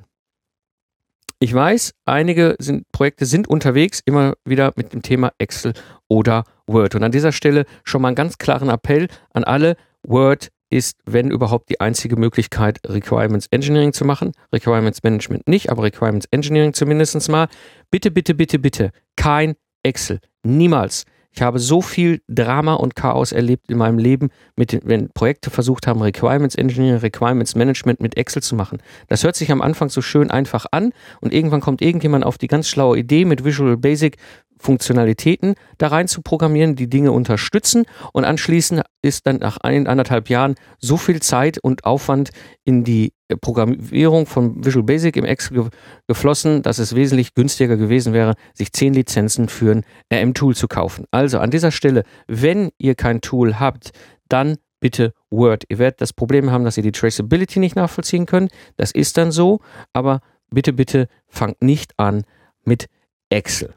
Ich 1.42 1.54
weiß, 1.54 1.94
einige 2.04 2.56
sind, 2.58 2.90
Projekte 2.92 3.26
sind 3.26 3.48
unterwegs, 3.48 4.00
immer 4.04 4.34
wieder 4.44 4.72
mit 4.76 4.92
dem 4.92 5.02
Thema 5.02 5.32
Excel 5.38 5.72
oder 6.08 6.44
Word. 6.66 6.94
Und 6.94 7.02
an 7.02 7.12
dieser 7.12 7.32
Stelle 7.32 7.64
schon 7.82 8.02
mal 8.02 8.08
einen 8.08 8.14
ganz 8.14 8.38
klaren 8.38 8.68
Appell 8.68 9.08
an 9.32 9.44
alle. 9.44 9.76
Word 10.02 10.50
ist, 10.70 10.98
wenn 11.04 11.30
überhaupt, 11.30 11.68
die 11.68 11.80
einzige 11.80 12.16
Möglichkeit, 12.16 12.78
Requirements 12.86 13.48
Engineering 13.50 13.92
zu 13.92 14.04
machen. 14.04 14.32
Requirements 14.52 15.02
Management 15.02 15.48
nicht, 15.48 15.70
aber 15.70 15.82
Requirements 15.82 16.26
Engineering 16.30 16.72
zumindest 16.72 17.28
mal. 17.28 17.48
Bitte, 17.90 18.10
bitte, 18.10 18.34
bitte, 18.34 18.58
bitte, 18.58 18.90
kein 19.16 19.56
Excel. 19.82 20.20
Niemals. 20.42 21.04
Ich 21.32 21.42
habe 21.42 21.60
so 21.60 21.80
viel 21.80 22.22
Drama 22.28 22.74
und 22.74 22.96
Chaos 22.96 23.30
erlebt 23.30 23.70
in 23.70 23.78
meinem 23.78 23.98
Leben, 23.98 24.30
mit, 24.56 24.80
wenn 24.84 25.10
Projekte 25.10 25.50
versucht 25.50 25.86
haben, 25.86 26.02
Requirements 26.02 26.56
Engineering, 26.56 27.00
Requirements 27.00 27.54
Management 27.54 28.00
mit 28.00 28.16
Excel 28.16 28.42
zu 28.42 28.56
machen. 28.56 28.78
Das 29.06 29.22
hört 29.22 29.36
sich 29.36 29.52
am 29.52 29.62
Anfang 29.62 29.90
so 29.90 30.02
schön 30.02 30.30
einfach 30.30 30.66
an 30.72 30.92
und 31.20 31.32
irgendwann 31.32 31.60
kommt 31.60 31.82
irgendjemand 31.82 32.24
auf 32.24 32.36
die 32.36 32.48
ganz 32.48 32.68
schlaue 32.68 32.98
Idee 32.98 33.24
mit 33.24 33.44
Visual 33.44 33.76
Basic 33.76 34.16
Funktionalitäten 34.60 35.54
da 35.78 35.88
rein 35.88 36.06
zu 36.06 36.20
programmieren, 36.20 36.76
die 36.76 36.88
Dinge 36.88 37.12
unterstützen 37.12 37.84
und 38.12 38.24
anschließend 38.24 38.82
ist 39.02 39.26
dann 39.26 39.36
nach 39.36 39.56
ein, 39.56 39.86
anderthalb 39.86 40.28
Jahren 40.28 40.54
so 40.78 40.98
viel 40.98 41.20
Zeit 41.22 41.58
und 41.58 41.84
Aufwand 41.84 42.30
in 42.64 42.84
die 42.84 43.14
Programmierung 43.40 44.26
von 44.26 44.62
Visual 44.64 44.84
Basic 44.84 45.16
im 45.16 45.24
Excel 45.24 45.70
geflossen, 46.06 46.62
dass 46.62 46.78
es 46.78 46.94
wesentlich 46.94 47.34
günstiger 47.34 47.76
gewesen 47.76 48.12
wäre, 48.12 48.34
sich 48.52 48.72
zehn 48.72 48.92
Lizenzen 48.92 49.48
für 49.48 49.72
ein 49.72 49.84
RM-Tool 50.12 50.54
zu 50.54 50.68
kaufen. 50.68 51.06
Also 51.10 51.38
an 51.38 51.50
dieser 51.50 51.70
Stelle, 51.70 52.02
wenn 52.26 52.70
ihr 52.76 52.94
kein 52.94 53.22
Tool 53.22 53.58
habt, 53.58 53.92
dann 54.28 54.58
bitte 54.78 55.14
Word. 55.30 55.64
Ihr 55.68 55.78
werdet 55.78 56.00
das 56.02 56.12
Problem 56.12 56.50
haben, 56.50 56.64
dass 56.64 56.76
ihr 56.76 56.82
die 56.82 56.92
Traceability 56.92 57.60
nicht 57.60 57.76
nachvollziehen 57.76 58.26
könnt. 58.26 58.50
Das 58.76 58.90
ist 58.90 59.16
dann 59.16 59.32
so, 59.32 59.60
aber 59.92 60.20
bitte, 60.50 60.72
bitte 60.72 61.08
fangt 61.28 61.62
nicht 61.62 61.92
an 61.98 62.24
mit 62.64 62.86
Excel 63.30 63.74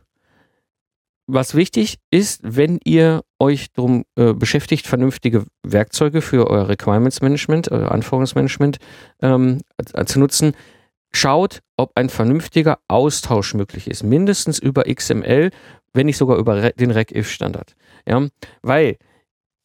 was 1.27 1.55
wichtig 1.55 1.99
ist, 2.11 2.41
wenn 2.43 2.79
ihr 2.83 3.23
euch 3.39 3.71
darum 3.73 4.03
äh, 4.15 4.33
beschäftigt, 4.33 4.87
vernünftige 4.87 5.45
Werkzeuge 5.63 6.21
für 6.21 6.49
euer 6.49 6.67
Requirements 6.67 7.21
Management, 7.21 7.71
euer 7.71 7.91
Anforderungsmanagement 7.91 8.77
ähm, 9.21 9.59
zu 10.05 10.19
nutzen, 10.19 10.53
schaut, 11.11 11.61
ob 11.77 11.91
ein 11.95 12.09
vernünftiger 12.09 12.79
Austausch 12.87 13.53
möglich 13.53 13.87
ist. 13.87 14.03
Mindestens 14.03 14.59
über 14.59 14.83
XML, 14.83 15.51
wenn 15.93 16.07
nicht 16.07 16.17
sogar 16.17 16.37
über 16.37 16.71
den 16.71 16.91
REC-IF-Standard. 16.91 17.75
Ja? 18.05 18.27
Weil 18.61 18.97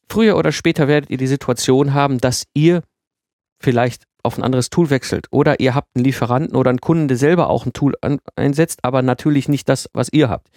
früher 0.07 0.37
oder 0.37 0.51
später 0.51 0.87
werdet 0.87 1.09
ihr 1.09 1.17
die 1.17 1.27
Situation 1.27 1.93
haben, 1.93 2.19
dass 2.19 2.45
ihr 2.53 2.83
vielleicht 3.59 4.03
auf 4.23 4.37
ein 4.37 4.43
anderes 4.43 4.69
Tool 4.69 4.89
wechselt 4.89 5.27
oder 5.31 5.59
ihr 5.59 5.75
habt 5.75 5.95
einen 5.95 6.03
Lieferanten 6.03 6.55
oder 6.55 6.69
einen 6.69 6.81
Kunden, 6.81 7.07
der 7.07 7.17
selber 7.17 7.49
auch 7.49 7.65
ein 7.65 7.73
Tool 7.73 7.93
an, 8.01 8.19
einsetzt, 8.35 8.79
aber 8.83 9.01
natürlich 9.01 9.47
nicht 9.47 9.69
das, 9.69 9.89
was 9.93 10.11
ihr 10.11 10.29
habt. 10.29 10.49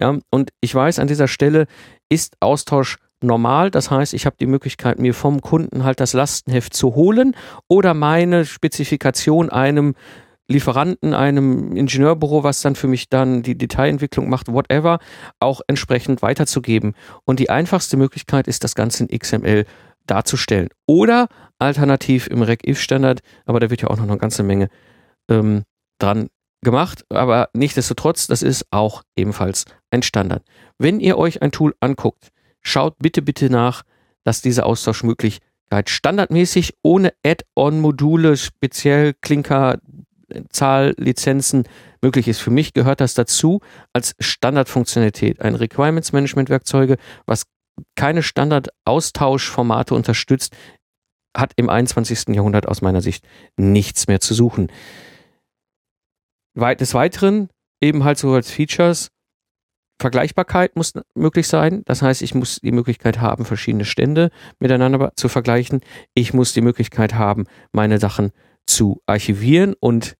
Ja, 0.00 0.18
und 0.30 0.50
ich 0.60 0.74
weiß, 0.74 0.98
an 0.98 1.06
dieser 1.06 1.28
Stelle 1.28 1.66
ist 2.08 2.36
Austausch 2.40 2.98
normal. 3.22 3.70
Das 3.70 3.90
heißt, 3.90 4.14
ich 4.14 4.26
habe 4.26 4.36
die 4.40 4.46
Möglichkeit, 4.46 4.98
mir 4.98 5.14
vom 5.14 5.40
Kunden 5.42 5.84
halt 5.84 6.00
das 6.00 6.12
Lastenheft 6.12 6.74
zu 6.74 6.94
holen 6.94 7.36
oder 7.68 7.94
meine 7.94 8.44
Spezifikation 8.44 9.50
einem 9.50 9.94
Lieferanten, 10.48 11.14
einem 11.14 11.76
Ingenieurbüro, 11.76 12.42
was 12.42 12.60
dann 12.60 12.74
für 12.74 12.88
mich 12.88 13.08
dann 13.08 13.42
die 13.42 13.56
Detailentwicklung 13.56 14.28
macht, 14.28 14.52
whatever, 14.52 14.98
auch 15.38 15.60
entsprechend 15.68 16.22
weiterzugeben. 16.22 16.94
Und 17.24 17.38
die 17.38 17.50
einfachste 17.50 17.96
Möglichkeit 17.96 18.48
ist, 18.48 18.64
das 18.64 18.74
Ganze 18.74 19.04
in 19.04 19.16
XML 19.16 19.64
darzustellen. 20.10 20.68
Oder 20.86 21.28
alternativ 21.58 22.26
im 22.26 22.42
REC-IF-Standard, 22.42 23.20
aber 23.46 23.60
da 23.60 23.70
wird 23.70 23.82
ja 23.82 23.88
auch 23.88 23.96
noch 23.96 24.08
eine 24.08 24.18
ganze 24.18 24.42
Menge 24.42 24.68
ähm, 25.28 25.64
dran 25.98 26.28
gemacht. 26.62 27.04
Aber 27.08 27.48
nichtsdestotrotz, 27.54 28.26
das 28.26 28.42
ist 28.42 28.66
auch 28.70 29.02
ebenfalls 29.16 29.64
ein 29.90 30.02
Standard. 30.02 30.42
Wenn 30.78 31.00
ihr 31.00 31.18
euch 31.18 31.42
ein 31.42 31.52
Tool 31.52 31.74
anguckt, 31.80 32.28
schaut 32.62 32.96
bitte, 32.98 33.22
bitte 33.22 33.50
nach, 33.50 33.82
dass 34.24 34.42
diese 34.42 34.66
Austauschmöglichkeit 34.66 35.88
standardmäßig 35.88 36.74
ohne 36.82 37.12
Add-on-Module, 37.24 38.36
speziell 38.36 39.14
Klinker, 39.20 39.78
Zahl, 40.50 40.94
Lizenzen 40.96 41.64
möglich 42.02 42.28
ist. 42.28 42.40
Für 42.40 42.50
mich 42.50 42.72
gehört 42.72 43.00
das 43.00 43.14
dazu 43.14 43.60
als 43.92 44.14
Standardfunktionalität. 44.20 45.40
Ein 45.40 45.54
Requirements 45.54 46.12
Management 46.12 46.50
Werkzeuge, 46.50 46.96
was 47.26 47.44
keine 47.96 48.22
Standard-Austauschformate 48.22 49.94
unterstützt, 49.94 50.56
hat 51.36 51.52
im 51.56 51.68
21. 51.68 52.34
Jahrhundert 52.34 52.66
aus 52.66 52.82
meiner 52.82 53.00
Sicht 53.00 53.26
nichts 53.56 54.08
mehr 54.08 54.20
zu 54.20 54.34
suchen. 54.34 54.70
Des 56.54 56.94
Weiteren 56.94 57.48
eben 57.80 58.04
halt 58.04 58.18
so 58.18 58.32
als 58.32 58.50
Features, 58.50 59.10
Vergleichbarkeit 60.00 60.76
muss 60.76 60.94
möglich 61.14 61.46
sein. 61.46 61.82
Das 61.84 62.02
heißt, 62.02 62.22
ich 62.22 62.34
muss 62.34 62.60
die 62.60 62.72
Möglichkeit 62.72 63.20
haben, 63.20 63.44
verschiedene 63.44 63.84
Stände 63.84 64.30
miteinander 64.58 65.12
zu 65.14 65.28
vergleichen. 65.28 65.80
Ich 66.14 66.32
muss 66.32 66.54
die 66.54 66.62
Möglichkeit 66.62 67.14
haben, 67.14 67.44
meine 67.72 67.98
Sachen 67.98 68.32
zu 68.66 69.02
archivieren. 69.06 69.74
Und 69.78 70.16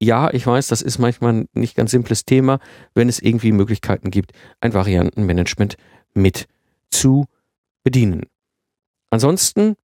ja, 0.00 0.32
ich 0.32 0.46
weiß, 0.46 0.68
das 0.68 0.82
ist 0.82 0.98
manchmal 0.98 1.32
ein 1.32 1.48
nicht 1.54 1.76
ganz 1.76 1.92
simples 1.92 2.24
Thema, 2.24 2.60
wenn 2.94 3.08
es 3.08 3.20
irgendwie 3.20 3.52
Möglichkeiten 3.52 4.10
gibt, 4.10 4.32
ein 4.60 4.74
Variantenmanagement 4.74 5.76
mit 6.12 6.46
zu 6.92 7.26
bedienen. 7.84 8.22
Ansonsten 9.10 9.76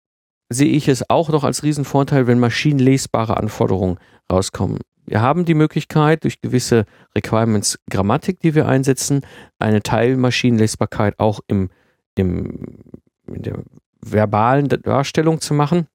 sehe 0.49 0.71
ich 0.71 0.89
es 0.89 1.09
auch 1.11 1.29
noch 1.29 1.45
als 1.45 1.63
Riesenvorteil, 1.63 2.27
wenn 2.27 2.39
maschinenlesbare 2.39 3.37
Anforderungen 3.37 3.99
rauskommen. 4.31 4.79
Wir 5.05 5.21
haben 5.21 5.45
die 5.45 5.55
Möglichkeit, 5.55 6.25
durch 6.25 6.41
gewisse 6.41 6.85
Requirements 7.15 7.79
Grammatik, 7.89 8.41
die 8.41 8.55
wir 8.55 8.67
einsetzen, 8.67 9.23
eine 9.59 9.83
Teilmaschinenlesbarkeit 9.83 11.19
auch 11.19 11.41
im, 11.47 11.71
im, 12.17 12.83
in 13.27 13.43
der 13.43 13.63
verbalen 14.01 14.69
Darstellung 14.69 15.41
zu 15.41 15.55
machen. 15.55 15.87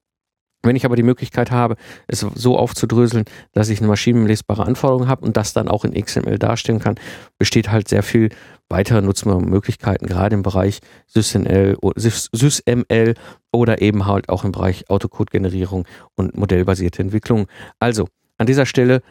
Wenn 0.62 0.76
ich 0.76 0.84
aber 0.84 0.96
die 0.96 1.02
Möglichkeit 1.02 1.50
habe, 1.50 1.76
es 2.06 2.20
so 2.20 2.56
aufzudröseln, 2.56 3.24
dass 3.52 3.68
ich 3.68 3.80
eine 3.80 3.88
maschinenlesbare 3.88 4.64
Anforderung 4.64 5.08
habe 5.08 5.24
und 5.24 5.36
das 5.36 5.52
dann 5.52 5.68
auch 5.68 5.84
in 5.84 5.92
XML 5.92 6.38
darstellen 6.38 6.78
kann, 6.78 6.94
besteht 7.38 7.70
halt 7.70 7.88
sehr 7.88 8.02
viel 8.02 8.30
weitere 8.68 9.02
Nutzmöglichkeiten, 9.02 10.06
gerade 10.06 10.34
im 10.34 10.42
Bereich 10.42 10.80
SysML, 11.06 11.76
SysML 11.96 13.14
oder 13.52 13.82
eben 13.82 14.06
halt 14.06 14.28
auch 14.28 14.44
im 14.44 14.52
Bereich 14.52 14.88
Autocode-Generierung 14.88 15.86
und 16.14 16.36
modellbasierte 16.36 17.02
Entwicklung. 17.02 17.48
Also 17.80 18.08
an 18.38 18.46
dieser 18.46 18.66
Stelle 18.66 19.02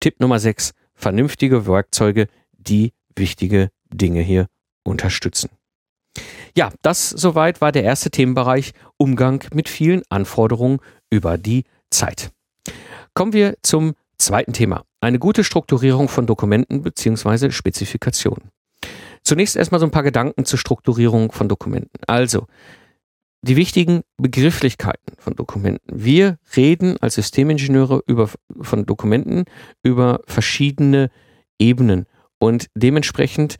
Tipp 0.00 0.20
Nummer 0.20 0.38
6, 0.38 0.72
vernünftige 0.94 1.66
Werkzeuge, 1.66 2.28
die 2.52 2.92
wichtige 3.16 3.70
Dinge 3.92 4.20
hier 4.20 4.46
unterstützen. 4.84 5.50
Ja, 6.56 6.70
das 6.82 7.10
soweit 7.10 7.60
war 7.60 7.72
der 7.72 7.84
erste 7.84 8.10
Themenbereich 8.10 8.72
Umgang 8.96 9.44
mit 9.52 9.68
vielen 9.68 10.02
Anforderungen 10.08 10.78
über 11.10 11.38
die 11.38 11.64
Zeit. 11.90 12.30
Kommen 13.14 13.32
wir 13.32 13.56
zum 13.62 13.94
zweiten 14.18 14.52
Thema. 14.52 14.84
Eine 15.00 15.18
gute 15.18 15.44
Strukturierung 15.44 16.08
von 16.08 16.26
Dokumenten 16.26 16.82
bzw. 16.82 17.50
Spezifikationen. 17.50 18.50
Zunächst 19.22 19.56
erstmal 19.56 19.80
so 19.80 19.86
ein 19.86 19.92
paar 19.92 20.02
Gedanken 20.02 20.44
zur 20.44 20.58
Strukturierung 20.58 21.32
von 21.32 21.48
Dokumenten. 21.48 22.00
Also, 22.06 22.46
die 23.42 23.56
wichtigen 23.56 24.02
Begrifflichkeiten 24.16 25.14
von 25.18 25.36
Dokumenten. 25.36 25.86
Wir 25.92 26.38
reden 26.56 26.96
als 27.00 27.14
Systemingenieure 27.14 28.02
über, 28.06 28.30
von 28.60 28.86
Dokumenten 28.86 29.44
über 29.82 30.20
verschiedene 30.26 31.10
Ebenen 31.58 32.06
und 32.38 32.66
dementsprechend 32.74 33.56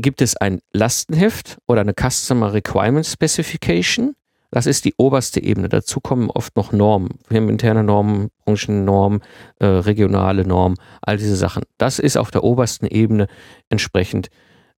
gibt 0.00 0.22
es 0.22 0.36
ein 0.36 0.60
Lastenheft 0.72 1.58
oder 1.66 1.82
eine 1.82 1.94
Customer 1.94 2.52
Requirement 2.52 3.06
Specification. 3.06 4.14
Das 4.50 4.66
ist 4.66 4.84
die 4.84 4.94
oberste 4.96 5.42
Ebene. 5.42 5.68
Dazu 5.68 6.00
kommen 6.00 6.28
oft 6.30 6.56
noch 6.56 6.72
Normen, 6.72 7.20
interne 7.30 7.84
Normen, 7.84 8.30
Branchennormen, 8.44 9.20
äh, 9.60 9.66
regionale 9.66 10.44
Normen, 10.44 10.76
all 11.02 11.16
diese 11.16 11.36
Sachen. 11.36 11.62
Das 11.78 11.98
ist 11.98 12.16
auf 12.16 12.30
der 12.32 12.42
obersten 12.42 12.86
Ebene 12.86 13.28
entsprechend 13.68 14.28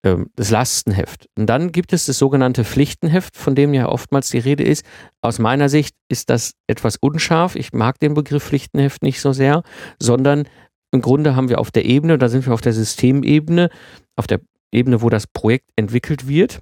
ähm, 0.02 0.30
das 0.34 0.50
Lastenheft. 0.50 1.28
Und 1.36 1.46
dann 1.46 1.70
gibt 1.70 1.92
es 1.92 2.06
das 2.06 2.18
sogenannte 2.18 2.64
Pflichtenheft, 2.64 3.36
von 3.36 3.54
dem 3.54 3.72
ja 3.72 3.88
oftmals 3.88 4.30
die 4.30 4.38
Rede 4.38 4.64
ist. 4.64 4.84
Aus 5.20 5.38
meiner 5.38 5.68
Sicht 5.68 5.94
ist 6.08 6.30
das 6.30 6.54
etwas 6.66 6.96
unscharf. 6.96 7.54
Ich 7.54 7.72
mag 7.72 8.00
den 8.00 8.14
Begriff 8.14 8.44
Pflichtenheft 8.44 9.02
nicht 9.02 9.20
so 9.20 9.32
sehr, 9.32 9.62
sondern 10.00 10.48
im 10.90 11.00
Grunde 11.00 11.36
haben 11.36 11.48
wir 11.48 11.60
auf 11.60 11.70
der 11.70 11.84
Ebene, 11.84 12.18
da 12.18 12.28
sind 12.28 12.46
wir 12.46 12.54
auf 12.54 12.60
der 12.60 12.72
Systemebene, 12.72 13.70
auf 14.16 14.26
der 14.26 14.40
Ebene, 14.72 15.02
wo 15.02 15.08
das 15.08 15.26
Projekt 15.26 15.70
entwickelt 15.76 16.28
wird, 16.28 16.60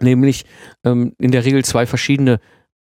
nämlich 0.00 0.44
ähm, 0.84 1.14
in 1.18 1.30
der 1.30 1.44
Regel 1.44 1.64
zwei 1.64 1.86
verschiedene 1.86 2.40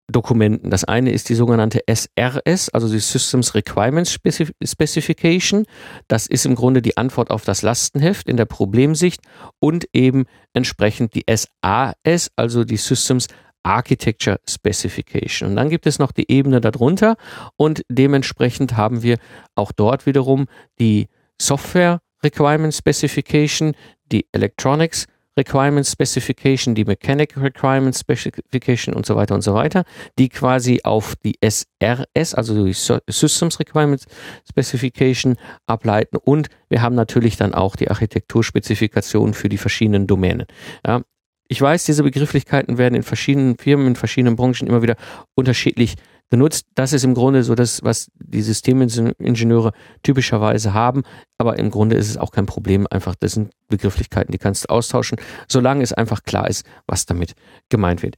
Dokumenten. 0.09 0.69
Das 0.69 0.85
eine 0.85 1.11
ist 1.11 1.27
die 1.27 1.35
sogenannte 1.35 1.81
SRS, 1.85 2.69
also 2.69 2.89
die 2.89 2.99
Systems 2.99 3.55
Requirements 3.55 4.17
Specification. 4.63 5.65
Das 6.07 6.27
ist 6.27 6.45
im 6.45 6.55
Grunde 6.55 6.81
die 6.81 6.95
Antwort 6.95 7.29
auf 7.29 7.43
das 7.43 7.61
Lastenheft 7.61 8.29
in 8.29 8.37
der 8.37 8.45
Problemsicht 8.45 9.21
und 9.59 9.85
eben 9.91 10.25
entsprechend 10.53 11.13
die 11.13 11.25
SAS, 11.29 12.31
also 12.37 12.63
die 12.63 12.77
Systems 12.77 13.27
Architecture 13.63 14.39
Specification. 14.47 15.49
Und 15.49 15.55
dann 15.57 15.69
gibt 15.69 15.85
es 15.87 15.99
noch 15.99 16.13
die 16.13 16.31
Ebene 16.31 16.61
darunter 16.61 17.17
und 17.57 17.81
dementsprechend 17.89 18.77
haben 18.77 19.03
wir 19.03 19.17
auch 19.55 19.73
dort 19.73 20.05
wiederum 20.05 20.45
die 20.79 21.07
Software 21.39 21.99
Requirement 22.23 22.73
Specification, 22.73 23.73
die 24.11 24.25
Electronics 24.31 25.07
Requirement 25.37 25.85
Specification, 25.85 26.73
die 26.73 26.83
Mechanic 26.83 27.37
Requirement 27.37 27.95
Specification 27.95 28.95
und 28.95 29.05
so 29.05 29.15
weiter 29.15 29.35
und 29.35 29.41
so 29.41 29.53
weiter, 29.53 29.83
die 30.17 30.29
quasi 30.29 30.81
auf 30.83 31.15
die 31.17 31.35
SRS, 31.41 32.33
also 32.33 32.65
die 32.65 32.73
Systems 32.73 33.59
Requirement 33.59 34.03
Specification 34.49 35.37
ableiten 35.67 36.17
und 36.17 36.47
wir 36.69 36.81
haben 36.81 36.95
natürlich 36.95 37.37
dann 37.37 37.53
auch 37.53 37.75
die 37.75 37.89
Architekturspezifikation 37.89 39.35
für 39.35 39.47
die 39.47 39.57
verschiedenen 39.57 40.07
Domänen. 40.07 40.47
Ja, 40.85 41.03
ich 41.47 41.61
weiß, 41.61 41.85
diese 41.85 42.03
Begrifflichkeiten 42.03 42.77
werden 42.77 42.95
in 42.95 43.03
verschiedenen 43.03 43.57
Firmen, 43.57 43.87
in 43.87 43.95
verschiedenen 43.95 44.35
Branchen 44.35 44.67
immer 44.67 44.81
wieder 44.81 44.97
unterschiedlich 45.35 45.95
benutzt. 46.29 46.67
Das 46.75 46.93
ist 46.93 47.03
im 47.03 47.13
Grunde 47.13 47.43
so 47.43 47.55
das, 47.55 47.83
was 47.83 48.11
die 48.15 48.41
Systemingenieure 48.41 49.71
typischerweise 50.03 50.73
haben. 50.73 51.03
Aber 51.37 51.57
im 51.57 51.69
Grunde 51.69 51.95
ist 51.95 52.09
es 52.09 52.17
auch 52.17 52.31
kein 52.31 52.45
Problem. 52.45 52.87
Einfach, 52.89 53.15
das 53.15 53.33
sind 53.33 53.51
Begrifflichkeiten, 53.67 54.31
die 54.31 54.37
kannst 54.37 54.65
du 54.65 54.69
austauschen, 54.69 55.17
solange 55.47 55.83
es 55.83 55.93
einfach 55.93 56.23
klar 56.23 56.49
ist, 56.49 56.65
was 56.87 57.05
damit 57.05 57.33
gemeint 57.69 58.03
wird. 58.03 58.15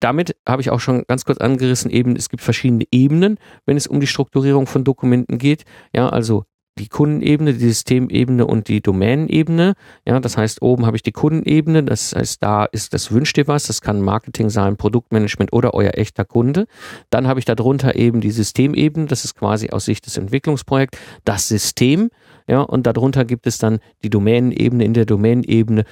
Damit 0.00 0.36
habe 0.48 0.60
ich 0.62 0.70
auch 0.70 0.80
schon 0.80 1.04
ganz 1.06 1.24
kurz 1.24 1.38
angerissen, 1.38 1.88
eben 1.90 2.16
es 2.16 2.28
gibt 2.28 2.42
verschiedene 2.42 2.84
Ebenen, 2.90 3.38
wenn 3.66 3.76
es 3.76 3.86
um 3.86 4.00
die 4.00 4.08
Strukturierung 4.08 4.66
von 4.66 4.82
Dokumenten 4.82 5.38
geht. 5.38 5.64
Ja, 5.94 6.08
also 6.08 6.44
die 6.78 6.88
Kundenebene, 6.88 7.52
die 7.52 7.68
Systemebene 7.68 8.46
und 8.46 8.68
die 8.68 8.80
Domänenebene. 8.80 9.74
Ja, 10.06 10.20
das 10.20 10.36
heißt, 10.36 10.62
oben 10.62 10.86
habe 10.86 10.96
ich 10.96 11.02
die 11.02 11.12
Kundenebene, 11.12 11.84
das 11.84 12.14
heißt, 12.14 12.42
da 12.42 12.64
ist 12.64 12.94
das 12.94 13.12
wünscht 13.12 13.36
dir 13.36 13.46
was, 13.46 13.64
das 13.64 13.80
kann 13.80 14.00
Marketing 14.00 14.48
sein, 14.48 14.76
Produktmanagement 14.76 15.52
oder 15.52 15.74
euer 15.74 15.92
echter 15.94 16.24
Kunde. 16.24 16.66
Dann 17.10 17.26
habe 17.26 17.40
ich 17.40 17.44
darunter 17.44 17.96
eben 17.96 18.20
die 18.20 18.30
Systemebene, 18.30 19.06
das 19.06 19.24
ist 19.24 19.34
quasi 19.34 19.70
aus 19.70 19.84
Sicht 19.84 20.06
des 20.06 20.16
Entwicklungsprojekts 20.16 20.98
das 21.24 21.48
System. 21.48 22.10
Ja, 22.48 22.60
und 22.60 22.86
darunter 22.86 23.24
gibt 23.24 23.46
es 23.46 23.58
dann 23.58 23.78
die 24.02 24.10
Domänenebene. 24.10 24.84
In 24.84 24.94
der 24.94 25.04
Domänenebene 25.04 25.84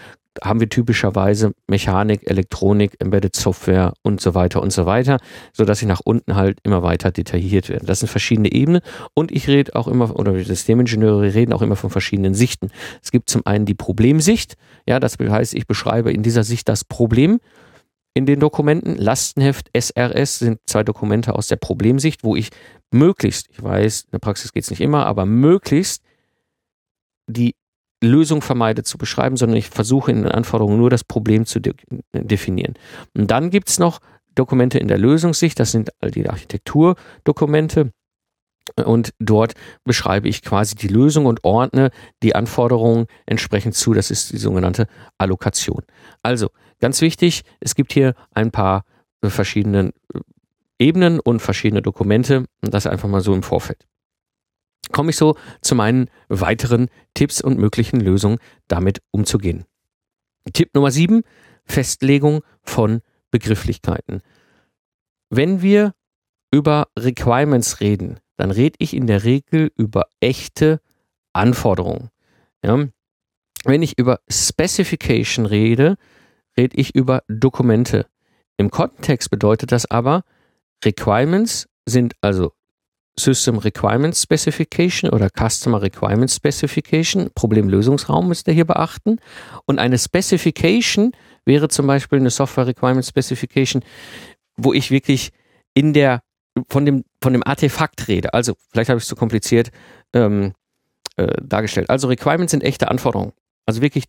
haben 0.42 0.60
wir 0.60 0.68
typischerweise 0.68 1.52
Mechanik, 1.66 2.28
Elektronik, 2.30 2.96
Embedded 3.00 3.34
Software 3.34 3.92
und 4.02 4.20
so 4.20 4.34
weiter 4.34 4.62
und 4.62 4.72
so 4.72 4.86
weiter, 4.86 5.18
so 5.52 5.64
dass 5.64 5.82
ich 5.82 5.88
nach 5.88 6.00
unten 6.04 6.36
halt 6.36 6.58
immer 6.62 6.82
weiter 6.82 7.10
detailliert 7.10 7.68
werde. 7.68 7.86
Das 7.86 8.00
sind 8.00 8.08
verschiedene 8.08 8.52
Ebenen 8.52 8.80
und 9.14 9.32
ich 9.32 9.48
rede 9.48 9.74
auch 9.74 9.88
immer, 9.88 10.18
oder 10.18 10.38
Systemingenieure 10.42 11.34
reden 11.34 11.52
auch 11.52 11.62
immer 11.62 11.76
von 11.76 11.90
verschiedenen 11.90 12.34
Sichten. 12.34 12.70
Es 13.02 13.10
gibt 13.10 13.28
zum 13.28 13.44
einen 13.44 13.66
die 13.66 13.74
Problemsicht, 13.74 14.54
ja, 14.86 15.00
das 15.00 15.16
heißt, 15.18 15.54
ich 15.54 15.66
beschreibe 15.66 16.12
in 16.12 16.22
dieser 16.22 16.44
Sicht 16.44 16.68
das 16.68 16.84
Problem 16.84 17.40
in 18.14 18.26
den 18.26 18.40
Dokumenten. 18.40 18.96
Lastenheft, 18.96 19.70
SRS 19.76 20.38
sind 20.38 20.60
zwei 20.66 20.82
Dokumente 20.82 21.34
aus 21.34 21.48
der 21.48 21.56
Problemsicht, 21.56 22.24
wo 22.24 22.36
ich 22.36 22.50
möglichst, 22.90 23.48
ich 23.50 23.62
weiß, 23.62 24.02
in 24.02 24.10
der 24.12 24.18
Praxis 24.18 24.52
geht 24.52 24.64
es 24.64 24.70
nicht 24.70 24.80
immer, 24.80 25.06
aber 25.06 25.26
möglichst 25.26 26.02
die 27.26 27.54
Lösung 28.02 28.42
vermeide 28.42 28.82
zu 28.82 28.98
beschreiben, 28.98 29.36
sondern 29.36 29.58
ich 29.58 29.68
versuche 29.68 30.10
in 30.10 30.22
den 30.22 30.32
Anforderungen 30.32 30.78
nur 30.78 30.90
das 30.90 31.04
Problem 31.04 31.44
zu 31.44 31.60
de 31.60 31.74
definieren. 32.12 32.74
Und 33.16 33.30
dann 33.30 33.50
gibt 33.50 33.68
es 33.68 33.78
noch 33.78 34.00
Dokumente 34.34 34.78
in 34.78 34.88
der 34.88 34.98
Lösungssicht, 34.98 35.58
das 35.60 35.72
sind 35.72 35.90
all 36.00 36.10
die 36.10 36.28
Architekturdokumente. 36.28 37.92
Und 38.84 39.12
dort 39.18 39.54
beschreibe 39.84 40.28
ich 40.28 40.42
quasi 40.42 40.76
die 40.76 40.88
Lösung 40.88 41.26
und 41.26 41.44
ordne 41.44 41.90
die 42.22 42.34
Anforderungen 42.34 43.06
entsprechend 43.26 43.74
zu. 43.74 43.94
Das 43.94 44.10
ist 44.10 44.32
die 44.32 44.38
sogenannte 44.38 44.86
Allokation. 45.18 45.82
Also 46.22 46.50
ganz 46.78 47.00
wichtig, 47.00 47.42
es 47.58 47.74
gibt 47.74 47.92
hier 47.92 48.14
ein 48.32 48.50
paar 48.50 48.84
verschiedene 49.24 49.92
Ebenen 50.78 51.20
und 51.20 51.40
verschiedene 51.40 51.82
Dokumente. 51.82 52.44
Und 52.62 52.72
das 52.72 52.86
einfach 52.86 53.08
mal 53.08 53.22
so 53.22 53.34
im 53.34 53.42
Vorfeld 53.42 53.86
komme 54.92 55.11
ich 55.11 55.16
so 55.16 55.37
zu 55.61 55.74
meinen 55.74 56.11
weiteren 56.29 56.88
Tipps 57.14 57.40
und 57.40 57.59
möglichen 57.59 58.00
Lösungen, 58.00 58.38
damit 58.68 59.00
umzugehen. 59.11 59.64
Tipp 60.53 60.74
Nummer 60.74 60.90
sieben: 60.90 61.22
Festlegung 61.64 62.42
von 62.62 63.00
Begrifflichkeiten. 63.31 64.22
Wenn 65.29 65.62
wir 65.62 65.94
über 66.50 66.88
Requirements 66.98 67.81
reden, 67.81 68.18
dann 68.37 68.50
rede 68.50 68.76
ich 68.79 68.94
in 68.94 69.07
der 69.07 69.24
Regel 69.24 69.70
über 69.76 70.07
echte 70.18 70.81
Anforderungen. 71.33 72.11
Ja? 72.64 72.87
Wenn 73.64 73.83
ich 73.83 73.98
über 73.98 74.20
Specification 74.29 75.46
rede, 75.46 75.96
rede 76.57 76.76
ich 76.76 76.94
über 76.94 77.22
Dokumente. 77.29 78.07
Im 78.57 78.70
Kontext 78.70 79.31
bedeutet 79.31 79.72
das 79.72 79.90
aber, 79.90 80.24
Requirements 80.85 81.68
sind 81.87 82.14
also 82.20 82.53
System 83.20 83.59
Requirement 83.59 84.16
Specification 84.16 85.11
oder 85.11 85.28
Customer 85.30 85.80
Requirement 85.80 86.30
Specification, 86.30 87.30
Problemlösungsraum 87.35 88.28
müsst 88.28 88.48
ihr 88.48 88.54
hier 88.54 88.64
beachten. 88.64 89.18
Und 89.66 89.78
eine 89.78 89.98
Specification 89.98 91.12
wäre 91.44 91.68
zum 91.68 91.87
Beispiel 91.87 92.18
eine 92.18 92.30
Software 92.30 92.66
Requirement 92.66 93.04
Specification, 93.04 93.83
wo 94.56 94.72
ich 94.72 94.90
wirklich 94.90 95.30
in 95.74 95.92
der, 95.92 96.22
von 96.68 96.85
dem, 96.85 97.04
von 97.22 97.33
dem 97.33 97.46
Artefakt 97.46 98.09
rede. 98.09 98.35
Also, 98.35 98.54
vielleicht 98.72 98.90
habe 98.90 98.98
ich 98.98 99.04
es 99.04 99.09
zu 99.09 99.16
kompliziert 99.16 99.70
ähm, 100.12 100.52
äh, 101.16 101.35
dargestellt. 101.42 101.90
Also, 101.90 102.09
Requirements 102.09 102.50
sind 102.50 102.64
echte 102.64 102.90
Anforderungen. 102.90 103.33
Also 103.66 103.83
wirklich, 103.83 104.06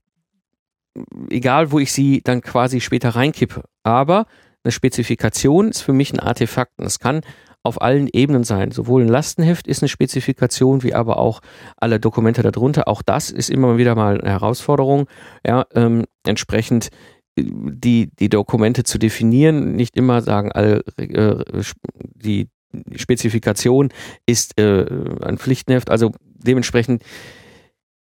egal 1.30 1.72
wo 1.72 1.78
ich 1.78 1.92
sie 1.94 2.22
dann 2.24 2.42
quasi 2.42 2.82
später 2.82 3.10
reinkippe. 3.10 3.64
Aber 3.84 4.26
eine 4.64 4.72
Spezifikation 4.72 5.70
ist 5.70 5.82
für 5.82 5.94
mich 5.94 6.12
ein 6.12 6.20
Artefakt. 6.20 6.80
Und 6.80 6.86
es 6.86 6.98
kann 6.98 7.22
auf 7.64 7.82
allen 7.82 8.08
Ebenen 8.12 8.44
sein. 8.44 8.72
Sowohl 8.72 9.04
ein 9.04 9.08
Lastenheft 9.08 9.68
ist 9.68 9.82
eine 9.82 9.90
Spezifikation, 9.90 10.84
wie 10.84 10.94
aber 10.94 11.18
auch 11.18 11.42
alle 11.78 12.00
Dokumente 12.00 12.42
darunter. 12.42 12.88
Auch 12.88 13.02
das 13.02 13.30
ist 13.30 13.50
immer 13.50 13.78
wieder 13.78 13.96
mal 13.96 14.20
eine 14.20 14.32
Herausforderung. 14.32 15.08
Ja, 15.46 15.66
ähm, 15.74 16.06
entsprechend 16.26 16.90
äh, 17.36 17.44
die, 17.46 18.10
die 18.18 18.30
Dokumente 18.30 18.84
zu 18.84 18.98
definieren, 18.98 19.76
nicht 19.76 19.96
immer 19.96 20.22
sagen, 20.22 20.52
all, 20.52 20.84
äh, 20.98 21.44
die 22.16 22.50
Spezifikation 22.96 23.90
ist 24.26 24.60
äh, 24.60 24.86
ein 25.22 25.38
Pflichtenheft. 25.38 25.90
Also 25.90 26.12
dementsprechend 26.24 27.04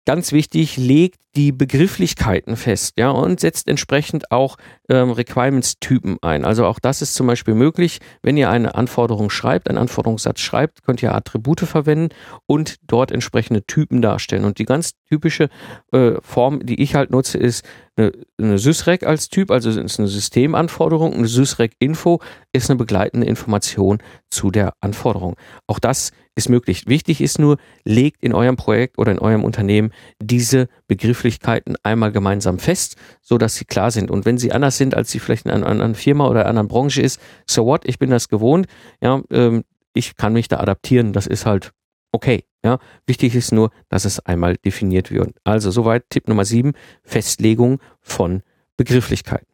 ganz 0.06 0.32
wichtig, 0.32 0.78
legt 0.78 1.20
die 1.36 1.52
Begrifflichkeiten 1.52 2.56
fest, 2.56 2.96
ja, 2.98 3.12
und 3.12 3.40
setzt 3.40 3.68
entsprechend 3.68 4.32
auch 4.32 4.58
ähm, 4.90 5.12
Requirements-Typen 5.12 6.18
ein. 6.22 6.44
Also 6.44 6.66
auch 6.66 6.80
das 6.80 7.02
ist 7.02 7.14
zum 7.14 7.28
Beispiel 7.28 7.54
möglich, 7.54 8.00
wenn 8.24 8.36
ihr 8.36 8.50
eine 8.50 8.74
Anforderung 8.76 9.30
schreibt, 9.30 9.70
einen 9.70 9.78
Anforderungssatz 9.78 10.40
schreibt, 10.40 10.84
könnt 10.84 11.04
ihr 11.04 11.14
Attribute 11.14 11.62
verwenden 11.62 12.10
und 12.48 12.78
dort 12.88 13.12
entsprechende 13.12 13.64
Typen 13.64 14.02
darstellen. 14.02 14.46
Und 14.46 14.58
die 14.58 14.66
ganz 14.66 14.94
typische 15.08 15.50
äh, 15.92 16.14
Form, 16.22 16.66
die 16.66 16.82
ich 16.82 16.96
halt 16.96 17.12
nutze, 17.12 17.38
ist 17.38 17.64
eine, 18.00 18.12
eine 18.38 18.58
Sysrec 18.58 19.04
als 19.04 19.30
Typ, 19.30 19.52
also 19.52 19.70
ist 19.70 20.00
eine 20.00 20.08
Systemanforderung. 20.08 21.14
Eine 21.14 21.28
Sysrec-Info 21.28 22.22
ist 22.54 22.70
eine 22.70 22.78
begleitende 22.78 23.28
Information 23.28 24.00
zu 24.30 24.52
der 24.52 24.74
Anforderung. 24.80 25.36
Auch 25.68 25.80
das 25.80 26.12
ist 26.36 26.50
möglich. 26.50 26.88
Wichtig 26.88 27.22
ist 27.22 27.38
nur, 27.40 27.58
legt 27.84 28.24
in 28.24 28.34
eurem 28.34 28.56
Projekt 28.56 28.98
oder 28.98 29.12
in 29.12 29.20
eurem 29.20 29.44
Unternehmen 29.44 29.92
diese 30.22 30.68
Begrifflichkeiten 30.88 31.76
einmal 31.84 32.12
gemeinsam 32.12 32.60
fest, 32.60 32.96
so 33.22 33.38
dass 33.38 33.56
sie 33.56 33.66
klar 33.66 33.92
sind. 33.92 34.10
Und 34.10 34.26
wenn 34.26 34.38
sie 34.38 34.52
anders 34.52 34.78
sind, 34.78 34.96
als 34.96 35.12
sie 35.12 35.20
vielleicht 35.20 35.46
in 35.46 35.52
einer 35.52 35.68
anderen 35.68 35.96
Firma 35.96 36.28
oder 36.28 36.42
einer 36.42 36.50
anderen 36.50 36.68
Branche 36.70 37.02
ist, 37.02 37.20
so 37.46 37.66
what, 37.66 37.86
ich 37.86 38.00
bin 38.00 38.10
das 38.10 38.30
gewohnt, 38.30 38.68
ja, 39.02 39.22
ähm, 39.32 39.64
ich 39.94 40.16
kann 40.16 40.34
mich 40.34 40.48
da 40.48 40.60
adaptieren, 40.60 41.14
das 41.14 41.28
ist 41.28 41.46
halt 41.46 41.72
okay. 42.12 42.44
Ja, 42.62 42.80
wichtig 43.08 43.36
ist 43.36 43.54
nur, 43.54 43.72
dass 43.88 44.04
es 44.04 44.20
einmal 44.20 44.58
definiert 44.58 45.12
wird. 45.12 45.34
Also 45.46 45.72
soweit 45.72 46.10
Tipp 46.10 46.28
Nummer 46.28 46.44
sieben: 46.44 46.74
Festlegung 47.04 47.80
von 48.02 48.44
Begrifflichkeiten. 48.76 49.48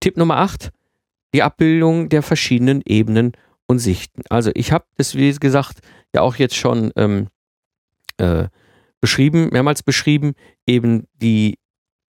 Tipp 0.00 0.16
Nummer 0.16 0.38
acht: 0.38 0.70
die 1.34 1.42
Abbildung 1.42 2.08
der 2.08 2.22
verschiedenen 2.22 2.82
Ebenen 2.86 3.32
und 3.66 3.78
Sichten. 3.78 4.22
Also 4.30 4.50
ich 4.54 4.72
habe 4.72 4.86
das, 4.96 5.14
wie 5.14 5.30
gesagt, 5.34 5.80
ja 6.14 6.22
auch 6.22 6.36
jetzt 6.36 6.56
schon 6.56 6.92
ähm, 6.96 7.28
äh, 8.16 8.48
beschrieben, 9.00 9.50
mehrmals 9.52 9.82
beschrieben, 9.82 10.32
eben 10.66 11.06
die 11.14 11.58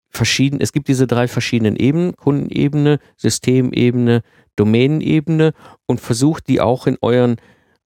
verschiedenen, 0.10 0.62
es 0.62 0.72
gibt 0.72 0.88
diese 0.88 1.08
drei 1.08 1.28
verschiedenen 1.28 1.76
Ebenen, 1.76 2.16
Kundenebene, 2.16 3.00
Systemebene, 3.18 4.22
Domänenebene 4.56 5.54
und 5.86 6.02
versucht 6.02 6.48
die 6.48 6.62
auch 6.62 6.88
in 6.88 6.98
euren 7.02 7.38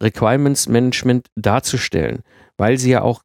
Requirements 0.02 0.68
Management 0.68 1.28
darzustellen, 1.36 2.24
weil 2.58 2.78
sie 2.78 2.92
ja 2.92 3.02
auch 3.02 3.24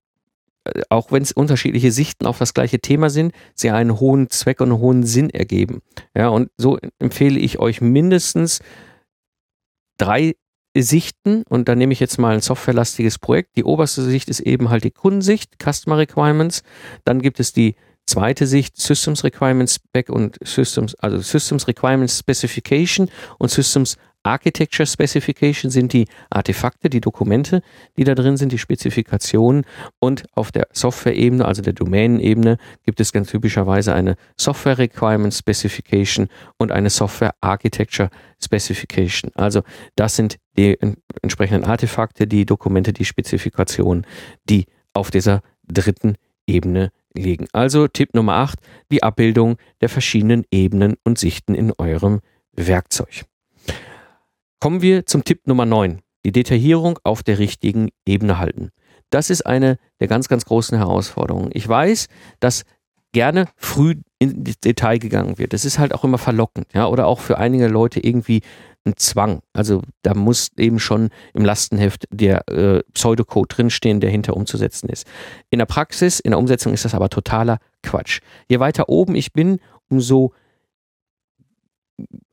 äh, 0.64 0.82
auch 0.88 1.12
wenn 1.12 1.22
es 1.22 1.32
unterschiedliche 1.32 1.92
Sichten 1.92 2.26
auf 2.26 2.38
das 2.38 2.54
gleiche 2.54 2.80
Thema 2.80 3.10
sind, 3.10 3.32
sie 3.54 3.70
einen 3.70 3.98
hohen 4.00 4.30
Zweck 4.30 4.60
und 4.60 4.70
einen 4.70 4.80
hohen 4.80 5.02
Sinn 5.04 5.30
ergeben. 5.30 5.82
Ja, 6.16 6.28
und 6.28 6.50
so 6.56 6.78
empfehle 6.98 7.38
ich 7.38 7.58
euch 7.58 7.80
mindestens 7.80 8.60
drei 9.98 10.34
Sichten 10.76 11.42
und 11.48 11.68
da 11.68 11.74
nehme 11.74 11.92
ich 11.92 12.00
jetzt 12.00 12.18
mal 12.18 12.34
ein 12.34 12.40
softwarelastiges 12.40 13.18
Projekt. 13.18 13.56
Die 13.56 13.64
oberste 13.64 14.02
Sicht 14.02 14.28
ist 14.28 14.40
eben 14.40 14.70
halt 14.70 14.84
die 14.84 14.90
Kundensicht, 14.90 15.56
Customer 15.62 15.98
Requirements. 15.98 16.62
Dann 17.04 17.20
gibt 17.20 17.40
es 17.40 17.52
die 17.52 17.74
zweite 18.06 18.46
Sicht, 18.46 18.80
Systems 18.80 19.24
Requirements 19.24 19.76
Spec 19.76 20.08
und 20.08 20.38
Systems, 20.42 20.94
also 20.96 21.18
Systems 21.18 21.68
Requirements 21.68 22.18
Specification 22.18 23.10
und 23.38 23.50
Systems 23.50 23.96
Architecture 24.28 24.86
Specification 24.86 25.70
sind 25.70 25.94
die 25.94 26.06
Artefakte, 26.28 26.90
die 26.90 27.00
Dokumente, 27.00 27.62
die 27.96 28.04
da 28.04 28.14
drin 28.14 28.36
sind, 28.36 28.52
die 28.52 28.58
Spezifikationen. 28.58 29.64
Und 30.00 30.26
auf 30.32 30.52
der 30.52 30.68
Software-Ebene, 30.72 31.46
also 31.46 31.62
der 31.62 31.72
Domänenebene, 31.72 32.58
gibt 32.84 33.00
es 33.00 33.12
ganz 33.12 33.30
typischerweise 33.30 33.94
eine 33.94 34.16
Software 34.36 34.76
Requirement 34.76 35.32
Specification 35.32 36.28
und 36.58 36.72
eine 36.72 36.90
Software 36.90 37.34
Architecture 37.40 38.10
Specification. 38.42 39.30
Also 39.34 39.62
das 39.96 40.16
sind 40.16 40.36
die 40.58 40.78
entsprechenden 41.22 41.64
Artefakte, 41.64 42.26
die 42.26 42.44
Dokumente, 42.44 42.92
die 42.92 43.06
Spezifikationen, 43.06 44.06
die 44.50 44.66
auf 44.92 45.10
dieser 45.10 45.40
dritten 45.66 46.16
Ebene 46.46 46.90
liegen. 47.14 47.46
Also 47.52 47.88
Tipp 47.88 48.12
Nummer 48.12 48.34
8, 48.34 48.58
die 48.92 49.02
Abbildung 49.02 49.56
der 49.80 49.88
verschiedenen 49.88 50.44
Ebenen 50.50 50.96
und 51.02 51.18
Sichten 51.18 51.54
in 51.54 51.72
eurem 51.78 52.20
Werkzeug. 52.52 53.24
Kommen 54.60 54.82
wir 54.82 55.06
zum 55.06 55.22
Tipp 55.22 55.46
Nummer 55.46 55.66
9. 55.66 56.00
Die 56.24 56.32
Detaillierung 56.32 56.98
auf 57.04 57.22
der 57.22 57.38
richtigen 57.38 57.90
Ebene 58.04 58.38
halten. 58.38 58.70
Das 59.08 59.30
ist 59.30 59.46
eine 59.46 59.78
der 60.00 60.08
ganz, 60.08 60.28
ganz 60.28 60.44
großen 60.46 60.76
Herausforderungen. 60.76 61.50
Ich 61.54 61.66
weiß, 61.68 62.08
dass 62.40 62.64
gerne 63.12 63.46
früh 63.54 63.94
ins 64.18 64.58
Detail 64.58 64.98
gegangen 64.98 65.38
wird. 65.38 65.52
Das 65.52 65.64
ist 65.64 65.78
halt 65.78 65.94
auch 65.94 66.02
immer 66.02 66.18
verlockend, 66.18 66.66
ja, 66.74 66.88
oder 66.88 67.06
auch 67.06 67.20
für 67.20 67.38
einige 67.38 67.68
Leute 67.68 68.00
irgendwie 68.00 68.42
ein 68.84 68.96
Zwang. 68.96 69.42
Also 69.52 69.82
da 70.02 70.14
muss 70.14 70.50
eben 70.56 70.80
schon 70.80 71.10
im 71.34 71.44
Lastenheft 71.44 72.06
der 72.10 72.48
äh, 72.48 72.82
Pseudocode 72.92 73.56
drinstehen, 73.56 74.00
der 74.00 74.10
hinter 74.10 74.36
umzusetzen 74.36 74.88
ist. 74.88 75.06
In 75.50 75.60
der 75.60 75.66
Praxis, 75.66 76.18
in 76.18 76.32
der 76.32 76.38
Umsetzung 76.38 76.74
ist 76.74 76.84
das 76.84 76.94
aber 76.94 77.10
totaler 77.10 77.58
Quatsch. 77.84 78.20
Je 78.48 78.58
weiter 78.58 78.88
oben 78.88 79.14
ich 79.14 79.32
bin, 79.32 79.60
umso 79.88 80.32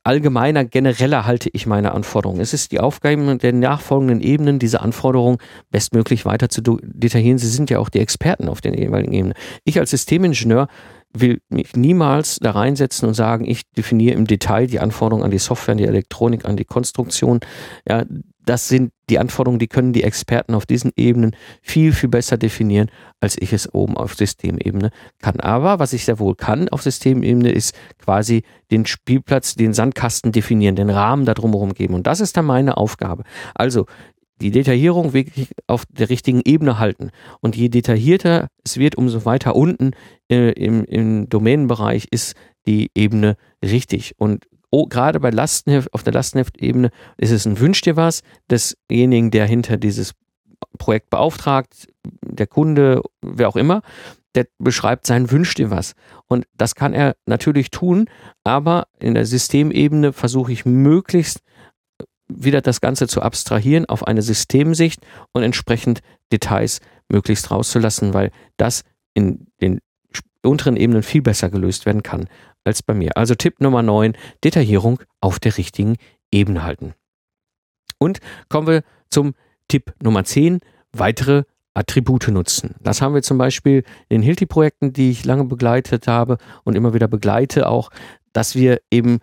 allgemeiner, 0.06 0.64
genereller 0.64 1.26
halte 1.26 1.50
ich 1.52 1.66
meine 1.66 1.92
Anforderungen. 1.92 2.40
Es 2.40 2.54
ist 2.54 2.72
die 2.72 2.80
Aufgabe 2.80 3.36
der 3.36 3.52
nachfolgenden 3.52 4.20
Ebenen, 4.20 4.58
diese 4.58 4.80
Anforderungen 4.80 5.38
bestmöglich 5.70 6.24
weiter 6.24 6.48
zu 6.48 6.62
detaillieren. 6.62 7.38
Sie 7.38 7.48
sind 7.48 7.70
ja 7.70 7.78
auch 7.78 7.88
die 7.88 8.00
Experten 8.00 8.48
auf 8.48 8.60
den 8.60 8.74
jeweiligen 8.74 9.12
Ebenen. 9.12 9.34
Ich 9.64 9.78
als 9.78 9.90
Systemingenieur 9.90 10.68
will 11.12 11.40
mich 11.48 11.74
niemals 11.74 12.38
da 12.40 12.52
reinsetzen 12.52 13.08
und 13.08 13.14
sagen, 13.14 13.46
ich 13.46 13.62
definiere 13.72 14.14
im 14.14 14.26
Detail 14.26 14.66
die 14.66 14.80
Anforderungen 14.80 15.24
an 15.24 15.30
die 15.30 15.38
Software, 15.38 15.72
an 15.72 15.78
die 15.78 15.84
Elektronik, 15.84 16.44
an 16.44 16.56
die 16.56 16.64
Konstruktion. 16.64 17.40
Ja, 17.88 18.04
das 18.44 18.68
sind 18.68 18.92
die 19.08 19.18
Anforderungen, 19.18 19.58
die 19.58 19.68
können 19.68 19.92
die 19.92 20.02
Experten 20.02 20.54
auf 20.54 20.66
diesen 20.66 20.92
Ebenen 20.96 21.36
viel, 21.62 21.92
viel 21.92 22.08
besser 22.08 22.36
definieren, 22.36 22.90
als 23.20 23.36
ich 23.40 23.52
es 23.52 23.72
oben 23.72 23.96
auf 23.96 24.14
Systemebene 24.14 24.90
kann. 25.20 25.40
Aber 25.40 25.78
was 25.78 25.92
ich 25.92 26.04
sehr 26.04 26.18
wohl 26.18 26.34
kann 26.34 26.68
auf 26.68 26.82
Systemebene, 26.82 27.50
ist 27.50 27.74
quasi 27.98 28.42
den 28.70 28.84
Spielplatz, 28.86 29.54
den 29.54 29.72
Sandkasten 29.72 30.32
definieren, 30.32 30.76
den 30.76 30.90
Rahmen 30.90 31.24
da 31.24 31.34
drumherum 31.34 31.74
geben. 31.74 31.94
Und 31.94 32.06
das 32.06 32.20
ist 32.20 32.36
dann 32.36 32.46
meine 32.46 32.76
Aufgabe. 32.76 33.22
Also 33.54 33.86
die 34.40 34.50
Detaillierung 34.50 35.12
wirklich 35.12 35.48
auf 35.66 35.84
der 35.86 36.10
richtigen 36.10 36.42
Ebene 36.44 36.78
halten. 36.78 37.10
Und 37.40 37.56
je 37.56 37.68
detaillierter 37.68 38.48
es 38.64 38.76
wird, 38.76 38.96
umso 38.96 39.24
weiter 39.24 39.56
unten 39.56 39.92
äh, 40.30 40.50
im, 40.52 40.84
im 40.84 41.28
Domänenbereich 41.28 42.08
ist 42.10 42.34
die 42.66 42.90
Ebene 42.94 43.36
richtig. 43.62 44.14
Und 44.18 44.46
oh, 44.70 44.86
gerade 44.86 45.20
bei 45.20 45.30
Lastenheft, 45.30 45.92
auf 45.92 46.02
der 46.02 46.12
Lastenheftebene 46.12 46.90
ist 47.16 47.30
es 47.30 47.46
ein 47.46 47.58
Wünsch 47.60 47.80
dir 47.80 47.96
was 47.96 48.22
desjenigen, 48.50 49.30
der 49.30 49.46
hinter 49.46 49.76
dieses 49.76 50.12
Projekt 50.78 51.10
beauftragt, 51.10 51.88
der 52.22 52.46
Kunde, 52.46 53.02
wer 53.22 53.48
auch 53.48 53.56
immer, 53.56 53.82
der 54.34 54.46
beschreibt 54.58 55.06
sein 55.06 55.30
Wünsch 55.30 55.54
dir 55.54 55.70
was. 55.70 55.94
Und 56.26 56.46
das 56.54 56.74
kann 56.74 56.92
er 56.92 57.16
natürlich 57.26 57.70
tun, 57.70 58.08
aber 58.44 58.86
in 58.98 59.14
der 59.14 59.24
Systemebene 59.24 60.12
versuche 60.12 60.52
ich 60.52 60.66
möglichst 60.66 61.40
wieder 62.28 62.60
das 62.60 62.80
Ganze 62.80 63.06
zu 63.08 63.22
abstrahieren 63.22 63.86
auf 63.86 64.06
eine 64.06 64.22
Systemsicht 64.22 65.00
und 65.32 65.42
entsprechend 65.42 66.00
Details 66.32 66.80
möglichst 67.08 67.50
rauszulassen, 67.50 68.14
weil 68.14 68.30
das 68.56 68.82
in 69.14 69.46
den 69.60 69.80
unteren 70.46 70.76
Ebenen 70.76 71.02
viel 71.02 71.22
besser 71.22 71.50
gelöst 71.50 71.86
werden 71.86 72.02
kann 72.02 72.28
als 72.64 72.82
bei 72.82 72.94
mir. 72.94 73.16
Also 73.16 73.34
Tipp 73.34 73.60
Nummer 73.60 73.82
9, 73.82 74.16
Detaillierung 74.42 75.00
auf 75.20 75.38
der 75.38 75.56
richtigen 75.56 75.96
Ebene 76.32 76.64
halten. 76.64 76.94
Und 77.98 78.18
kommen 78.48 78.66
wir 78.66 78.82
zum 79.10 79.34
Tipp 79.68 79.94
Nummer 80.02 80.24
10, 80.24 80.60
weitere 80.92 81.44
Attribute 81.74 82.28
nutzen. 82.28 82.74
Das 82.80 83.02
haben 83.02 83.14
wir 83.14 83.22
zum 83.22 83.38
Beispiel 83.38 83.84
in 84.08 84.20
den 84.20 84.22
Hilti-Projekten, 84.22 84.92
die 84.92 85.10
ich 85.10 85.24
lange 85.24 85.44
begleitet 85.44 86.08
habe 86.08 86.38
und 86.64 86.74
immer 86.74 86.94
wieder 86.94 87.08
begleite, 87.08 87.68
auch, 87.68 87.90
dass 88.32 88.54
wir 88.54 88.80
eben 88.90 89.18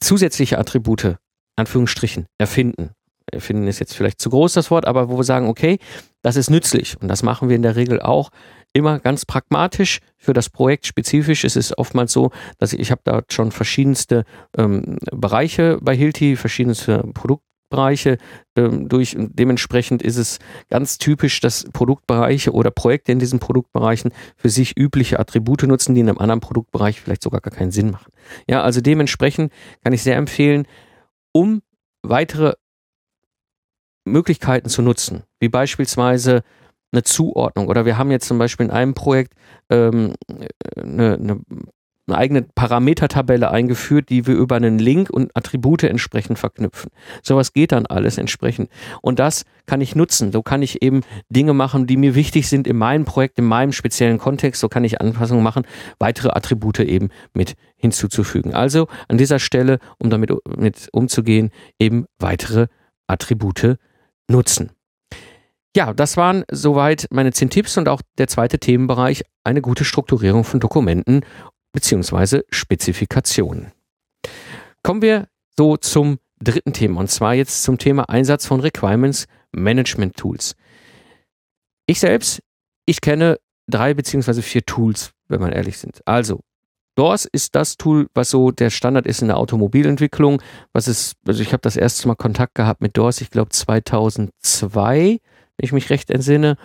zusätzliche 0.00 0.58
Attribute 0.58 1.16
Anführungsstrichen, 1.56 2.26
erfinden. 2.38 2.90
Erfinden 3.32 3.66
ist 3.66 3.80
jetzt 3.80 3.94
vielleicht 3.94 4.20
zu 4.20 4.30
groß 4.30 4.52
das 4.52 4.70
Wort, 4.70 4.86
aber 4.86 5.08
wo 5.08 5.16
wir 5.16 5.24
sagen, 5.24 5.48
okay, 5.48 5.78
das 6.22 6.36
ist 6.36 6.50
nützlich. 6.50 7.00
Und 7.00 7.08
das 7.08 7.22
machen 7.22 7.48
wir 7.48 7.56
in 7.56 7.62
der 7.62 7.76
Regel 7.76 8.00
auch 8.00 8.30
immer 8.76 9.00
ganz 9.00 9.24
pragmatisch 9.24 10.00
für 10.18 10.32
das 10.32 10.50
Projekt 10.50 10.86
spezifisch. 10.86 11.44
Es 11.44 11.56
ist 11.56 11.76
oftmals 11.78 12.12
so, 12.12 12.30
dass 12.58 12.72
ich, 12.72 12.80
ich 12.80 12.90
habe 12.90 13.00
da 13.04 13.22
schon 13.30 13.50
verschiedenste 13.50 14.24
ähm, 14.56 14.98
Bereiche 15.10 15.78
bei 15.80 15.96
Hilti, 15.96 16.36
verschiedenste 16.36 16.98
Produktbereiche 17.14 18.18
ähm, 18.54 18.88
durch. 18.88 19.16
Und 19.16 19.38
dementsprechend 19.38 20.02
ist 20.02 20.18
es 20.18 20.38
ganz 20.68 20.98
typisch, 20.98 21.40
dass 21.40 21.64
Produktbereiche 21.72 22.52
oder 22.52 22.70
Projekte 22.70 23.12
in 23.12 23.18
diesen 23.18 23.38
Produktbereichen 23.38 24.12
für 24.36 24.50
sich 24.50 24.76
übliche 24.76 25.18
Attribute 25.18 25.62
nutzen, 25.62 25.94
die 25.94 26.02
in 26.02 26.08
einem 26.08 26.18
anderen 26.18 26.40
Produktbereich 26.40 27.00
vielleicht 27.00 27.22
sogar 27.22 27.40
gar 27.40 27.52
keinen 27.52 27.70
Sinn 27.70 27.90
machen. 27.90 28.12
Ja, 28.48 28.62
also 28.62 28.82
dementsprechend 28.82 29.52
kann 29.82 29.94
ich 29.94 30.02
sehr 30.02 30.16
empfehlen, 30.16 30.66
um 31.32 31.62
weitere 32.02 32.54
Möglichkeiten 34.04 34.68
zu 34.68 34.82
nutzen, 34.82 35.24
wie 35.40 35.48
beispielsweise 35.48 36.42
eine 36.92 37.02
Zuordnung. 37.02 37.68
Oder 37.68 37.84
wir 37.84 37.98
haben 37.98 38.10
jetzt 38.10 38.28
zum 38.28 38.38
Beispiel 38.38 38.66
in 38.66 38.72
einem 38.72 38.94
Projekt 38.94 39.34
ähm, 39.70 40.14
eine, 40.76 41.14
eine 41.14 41.40
eine 42.06 42.18
eigene 42.18 42.42
Parametertabelle 42.42 43.50
eingeführt, 43.50 44.10
die 44.10 44.26
wir 44.26 44.34
über 44.34 44.56
einen 44.56 44.78
Link 44.78 45.10
und 45.10 45.36
Attribute 45.36 45.82
entsprechend 45.82 46.38
verknüpfen. 46.38 46.90
Sowas 47.22 47.52
geht 47.52 47.72
dann 47.72 47.86
alles 47.86 48.18
entsprechend. 48.18 48.70
Und 49.02 49.18
das 49.18 49.44
kann 49.66 49.80
ich 49.80 49.96
nutzen. 49.96 50.30
So 50.30 50.42
kann 50.42 50.62
ich 50.62 50.82
eben 50.82 51.02
Dinge 51.30 51.52
machen, 51.52 51.86
die 51.86 51.96
mir 51.96 52.14
wichtig 52.14 52.48
sind 52.48 52.66
in 52.66 52.76
meinem 52.76 53.04
Projekt, 53.04 53.38
in 53.38 53.44
meinem 53.44 53.72
speziellen 53.72 54.18
Kontext. 54.18 54.60
So 54.60 54.68
kann 54.68 54.84
ich 54.84 55.00
Anpassungen 55.00 55.42
machen, 55.42 55.66
weitere 55.98 56.28
Attribute 56.30 56.80
eben 56.80 57.10
mit 57.34 57.54
hinzuzufügen. 57.76 58.54
Also 58.54 58.86
an 59.08 59.18
dieser 59.18 59.38
Stelle, 59.38 59.78
um 59.98 60.10
damit 60.10 60.32
mit 60.56 60.88
umzugehen, 60.92 61.50
eben 61.78 62.06
weitere 62.18 62.68
Attribute 63.08 63.78
nutzen. 64.28 64.75
Ja, 65.76 65.92
das 65.92 66.16
waren 66.16 66.42
soweit 66.50 67.06
meine 67.10 67.34
zehn 67.34 67.50
Tipps 67.50 67.76
und 67.76 67.86
auch 67.86 68.00
der 68.16 68.28
zweite 68.28 68.58
Themenbereich, 68.58 69.24
eine 69.44 69.60
gute 69.60 69.84
Strukturierung 69.84 70.42
von 70.42 70.58
Dokumenten 70.58 71.20
bzw. 71.74 72.44
Spezifikationen. 72.48 73.72
Kommen 74.82 75.02
wir 75.02 75.28
so 75.54 75.76
zum 75.76 76.16
dritten 76.40 76.72
Thema 76.72 77.00
und 77.00 77.10
zwar 77.10 77.34
jetzt 77.34 77.62
zum 77.62 77.76
Thema 77.76 78.08
Einsatz 78.08 78.46
von 78.46 78.60
Requirements 78.60 79.26
Management 79.52 80.16
Tools. 80.16 80.56
Ich 81.84 82.00
selbst, 82.00 82.40
ich 82.86 83.02
kenne 83.02 83.38
drei 83.66 83.92
beziehungsweise 83.92 84.40
vier 84.40 84.64
Tools, 84.64 85.10
wenn 85.28 85.42
man 85.42 85.52
ehrlich 85.52 85.76
sind. 85.76 86.00
Also 86.06 86.40
DORS 86.94 87.26
ist 87.26 87.54
das 87.54 87.76
Tool, 87.76 88.08
was 88.14 88.30
so 88.30 88.50
der 88.50 88.70
Standard 88.70 89.06
ist 89.06 89.20
in 89.20 89.28
der 89.28 89.36
Automobilentwicklung. 89.36 90.40
Was 90.72 90.88
ist, 90.88 91.16
also 91.26 91.42
ich 91.42 91.52
habe 91.52 91.60
das 91.60 91.76
erste 91.76 92.08
Mal 92.08 92.14
Kontakt 92.14 92.54
gehabt 92.54 92.80
mit 92.80 92.96
DORS, 92.96 93.20
ich 93.20 93.28
glaube 93.28 93.50
2002, 93.50 95.18
wenn 95.56 95.64
ich 95.64 95.72
mich 95.72 95.90
recht 95.90 96.10
entsinne. 96.10 96.56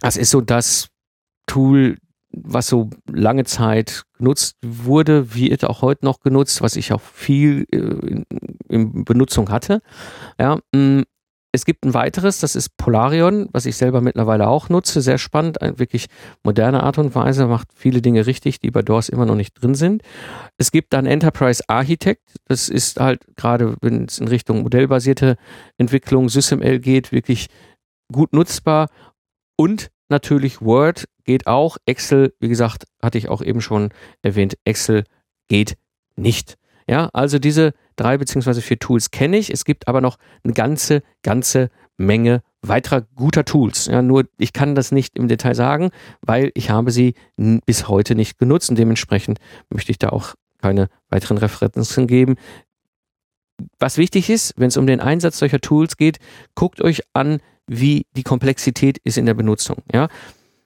Das 0.00 0.16
ist 0.16 0.30
so 0.30 0.40
das 0.40 0.88
Tool, 1.46 1.96
was 2.32 2.66
so 2.66 2.90
lange 3.10 3.44
Zeit 3.44 4.04
genutzt 4.16 4.56
wurde, 4.64 5.34
wird 5.34 5.64
auch 5.64 5.82
heute 5.82 6.04
noch 6.04 6.20
genutzt, 6.20 6.62
was 6.62 6.76
ich 6.76 6.92
auch 6.92 7.00
viel 7.00 7.66
äh, 7.70 7.76
in, 7.76 8.24
in, 8.68 9.04
Benutzung 9.04 9.50
hatte. 9.50 9.82
Ja, 10.38 10.58
mm, 10.74 11.02
es 11.54 11.66
gibt 11.66 11.84
ein 11.84 11.92
weiteres, 11.92 12.40
das 12.40 12.56
ist 12.56 12.78
Polarion, 12.78 13.50
was 13.52 13.66
ich 13.66 13.76
selber 13.76 14.00
mittlerweile 14.00 14.48
auch 14.48 14.70
nutze. 14.70 15.02
Sehr 15.02 15.18
spannend, 15.18 15.60
eine 15.60 15.78
wirklich 15.78 16.06
moderne 16.42 16.82
Art 16.82 16.96
und 16.96 17.14
Weise, 17.14 17.46
macht 17.46 17.68
viele 17.74 18.00
Dinge 18.00 18.26
richtig, 18.26 18.58
die 18.58 18.70
bei 18.70 18.80
DORS 18.80 19.10
immer 19.10 19.26
noch 19.26 19.34
nicht 19.34 19.52
drin 19.60 19.74
sind. 19.74 20.02
Es 20.56 20.72
gibt 20.72 20.94
dann 20.94 21.04
Enterprise 21.04 21.62
Architect, 21.68 22.22
das 22.48 22.70
ist 22.70 22.98
halt 22.98 23.26
gerade, 23.36 23.76
wenn 23.82 24.06
es 24.06 24.18
in 24.18 24.28
Richtung 24.28 24.62
modellbasierte 24.62 25.36
Entwicklung, 25.76 26.30
SysML 26.30 26.78
geht, 26.78 27.12
wirklich 27.12 27.48
gut 28.12 28.32
nutzbar. 28.32 28.88
Und 29.56 29.90
natürlich 30.08 30.60
Word 30.60 31.08
geht 31.24 31.46
auch. 31.46 31.76
Excel, 31.86 32.34
wie 32.40 32.48
gesagt, 32.48 32.86
hatte 33.00 33.18
ich 33.18 33.28
auch 33.28 33.42
eben 33.42 33.60
schon 33.60 33.90
erwähnt, 34.22 34.56
Excel 34.64 35.04
geht 35.48 35.76
nicht. 36.16 36.56
Ja, 36.88 37.08
also 37.12 37.38
diese 37.38 37.74
drei 37.96 38.18
beziehungsweise 38.18 38.60
vier 38.60 38.78
Tools 38.78 39.10
kenne 39.10 39.38
ich. 39.38 39.50
Es 39.50 39.64
gibt 39.64 39.88
aber 39.88 40.00
noch 40.00 40.18
eine 40.44 40.52
ganze, 40.52 41.02
ganze 41.22 41.70
Menge 41.96 42.42
weiterer 42.62 43.02
guter 43.14 43.44
Tools. 43.44 43.86
Ja, 43.86 44.02
nur 44.02 44.24
ich 44.38 44.52
kann 44.52 44.74
das 44.74 44.92
nicht 44.92 45.16
im 45.16 45.28
Detail 45.28 45.54
sagen, 45.54 45.90
weil 46.20 46.50
ich 46.54 46.70
habe 46.70 46.90
sie 46.90 47.14
bis 47.36 47.88
heute 47.88 48.14
nicht 48.14 48.38
genutzt 48.38 48.70
und 48.70 48.78
dementsprechend 48.78 49.38
möchte 49.68 49.90
ich 49.90 49.98
da 49.98 50.10
auch 50.10 50.34
keine 50.60 50.88
weiteren 51.08 51.38
Referenzen 51.38 52.06
geben. 52.06 52.36
Was 53.78 53.98
wichtig 53.98 54.30
ist, 54.30 54.54
wenn 54.56 54.68
es 54.68 54.76
um 54.76 54.86
den 54.86 55.00
Einsatz 55.00 55.38
solcher 55.38 55.60
Tools 55.60 55.96
geht, 55.96 56.18
guckt 56.54 56.80
euch 56.80 57.02
an, 57.12 57.40
wie 57.66 58.06
die 58.16 58.22
Komplexität 58.22 58.98
ist 59.04 59.18
in 59.18 59.26
der 59.26 59.34
Benutzung. 59.34 59.78
Ja, 59.92 60.08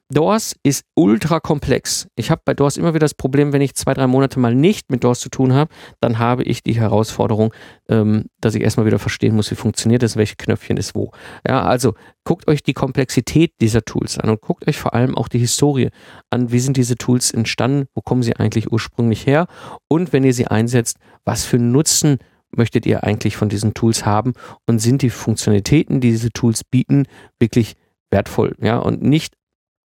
DORS 0.08 0.54
ist 0.62 0.84
ultra 0.94 1.40
komplex. 1.40 2.06
Ich 2.14 2.30
habe 2.30 2.40
bei 2.44 2.54
DORS 2.54 2.76
immer 2.76 2.94
wieder 2.94 3.00
das 3.04 3.14
Problem, 3.14 3.52
wenn 3.52 3.60
ich 3.60 3.74
zwei, 3.74 3.92
drei 3.92 4.06
Monate 4.06 4.38
mal 4.38 4.54
nicht 4.54 4.88
mit 4.88 5.02
DORS 5.02 5.18
zu 5.18 5.30
tun 5.30 5.52
habe, 5.52 5.74
dann 6.00 6.20
habe 6.20 6.44
ich 6.44 6.62
die 6.62 6.76
Herausforderung, 6.76 7.52
ähm, 7.88 8.26
dass 8.40 8.54
ich 8.54 8.62
erstmal 8.62 8.86
wieder 8.86 9.00
verstehen 9.00 9.34
muss, 9.34 9.50
wie 9.50 9.56
funktioniert 9.56 10.04
das, 10.04 10.16
welche 10.16 10.36
Knöpfchen 10.36 10.76
ist 10.76 10.94
wo. 10.94 11.10
Ja, 11.46 11.62
also 11.62 11.94
guckt 12.22 12.46
euch 12.46 12.62
die 12.62 12.72
Komplexität 12.72 13.54
dieser 13.60 13.82
Tools 13.82 14.16
an 14.16 14.30
und 14.30 14.40
guckt 14.40 14.68
euch 14.68 14.78
vor 14.78 14.94
allem 14.94 15.16
auch 15.16 15.26
die 15.26 15.40
Historie 15.40 15.90
an. 16.30 16.52
Wie 16.52 16.60
sind 16.60 16.76
diese 16.76 16.94
Tools 16.94 17.32
entstanden? 17.32 17.88
Wo 17.92 18.00
kommen 18.00 18.22
sie 18.22 18.36
eigentlich 18.36 18.70
ursprünglich 18.70 19.26
her? 19.26 19.48
Und 19.88 20.12
wenn 20.12 20.22
ihr 20.22 20.34
sie 20.34 20.46
einsetzt, 20.46 20.98
was 21.24 21.44
für 21.44 21.58
Nutzen 21.58 22.18
möchtet 22.50 22.86
ihr 22.86 23.04
eigentlich 23.04 23.36
von 23.36 23.48
diesen 23.48 23.74
Tools 23.74 24.06
haben 24.06 24.34
und 24.66 24.78
sind 24.78 25.02
die 25.02 25.10
Funktionalitäten, 25.10 26.00
die 26.00 26.10
diese 26.10 26.30
Tools 26.30 26.64
bieten, 26.64 27.06
wirklich 27.38 27.74
wertvoll, 28.10 28.54
ja, 28.60 28.78
und 28.78 29.02
nicht 29.02 29.34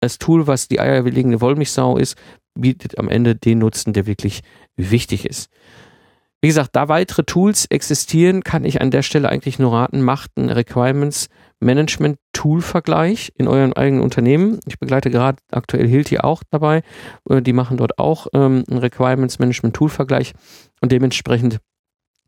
das 0.01 0.17
Tool, 0.17 0.47
was 0.47 0.67
die 0.67 0.79
eierlegende 0.79 1.41
Wollmilchsau 1.41 1.97
ist, 1.97 2.17
bietet 2.55 2.97
am 2.97 3.07
Ende 3.07 3.35
den 3.35 3.59
Nutzen, 3.59 3.93
der 3.93 4.07
wirklich 4.07 4.41
wichtig 4.75 5.25
ist. 5.25 5.49
Wie 6.43 6.47
gesagt, 6.47 6.71
da 6.73 6.87
weitere 6.87 7.23
Tools 7.23 7.67
existieren, 7.69 8.43
kann 8.43 8.65
ich 8.65 8.81
an 8.81 8.89
der 8.89 9.03
Stelle 9.03 9.29
eigentlich 9.29 9.59
nur 9.59 9.73
raten, 9.73 10.01
macht 10.01 10.31
einen 10.35 10.49
Requirements 10.49 11.29
Management 11.59 12.17
Tool 12.33 12.61
Vergleich 12.61 13.31
in 13.35 13.47
euren 13.47 13.73
eigenen 13.73 14.01
Unternehmen. 14.01 14.59
Ich 14.65 14.79
begleite 14.79 15.11
gerade 15.11 15.37
aktuell 15.51 15.87
Hilti 15.87 16.17
auch 16.17 16.41
dabei. 16.49 16.81
Äh, 17.29 17.43
die 17.43 17.53
machen 17.53 17.77
dort 17.77 17.99
auch 17.99 18.25
ähm, 18.33 18.63
einen 18.67 18.79
Requirements 18.79 19.37
Management 19.37 19.75
Tool 19.75 19.89
Vergleich 19.89 20.33
und 20.81 20.91
dementsprechend 20.91 21.59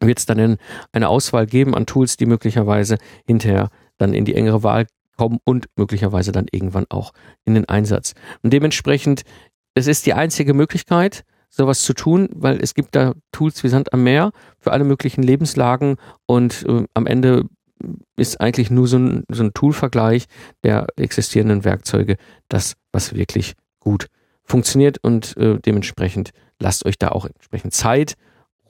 wird 0.07 0.19
es 0.19 0.25
dann 0.25 0.57
eine 0.91 1.09
Auswahl 1.09 1.45
geben 1.45 1.75
an 1.75 1.85
Tools, 1.85 2.17
die 2.17 2.25
möglicherweise 2.25 2.97
hinterher 3.25 3.69
dann 3.97 4.13
in 4.13 4.25
die 4.25 4.35
engere 4.35 4.63
Wahl 4.63 4.87
kommen 5.17 5.39
und 5.43 5.67
möglicherweise 5.75 6.31
dann 6.31 6.47
irgendwann 6.51 6.85
auch 6.89 7.13
in 7.45 7.53
den 7.53 7.69
Einsatz. 7.69 8.13
Und 8.41 8.51
dementsprechend, 8.51 9.23
es 9.75 9.87
ist 9.87 10.05
die 10.05 10.13
einzige 10.13 10.53
Möglichkeit, 10.53 11.23
sowas 11.49 11.83
zu 11.83 11.93
tun, 11.93 12.29
weil 12.33 12.59
es 12.61 12.73
gibt 12.73 12.95
da 12.95 13.13
Tools 13.31 13.63
wie 13.63 13.69
Sand 13.69 13.93
am 13.93 14.03
Meer 14.03 14.31
für 14.59 14.71
alle 14.71 14.83
möglichen 14.83 15.21
Lebenslagen 15.21 15.97
und 16.25 16.65
äh, 16.67 16.85
am 16.95 17.05
Ende 17.05 17.45
ist 18.15 18.41
eigentlich 18.41 18.71
nur 18.71 18.87
so 18.87 18.97
ein, 18.97 19.23
so 19.29 19.43
ein 19.43 19.53
Tool-Vergleich 19.53 20.25
der 20.63 20.87
existierenden 20.95 21.63
Werkzeuge 21.63 22.17
das, 22.49 22.75
was 22.91 23.13
wirklich 23.13 23.53
gut 23.79 24.07
funktioniert 24.43 24.97
und 25.03 25.37
äh, 25.37 25.59
dementsprechend 25.59 26.31
lasst 26.59 26.85
euch 26.85 26.97
da 26.97 27.09
auch 27.09 27.25
entsprechend 27.25 27.73
Zeit, 27.73 28.15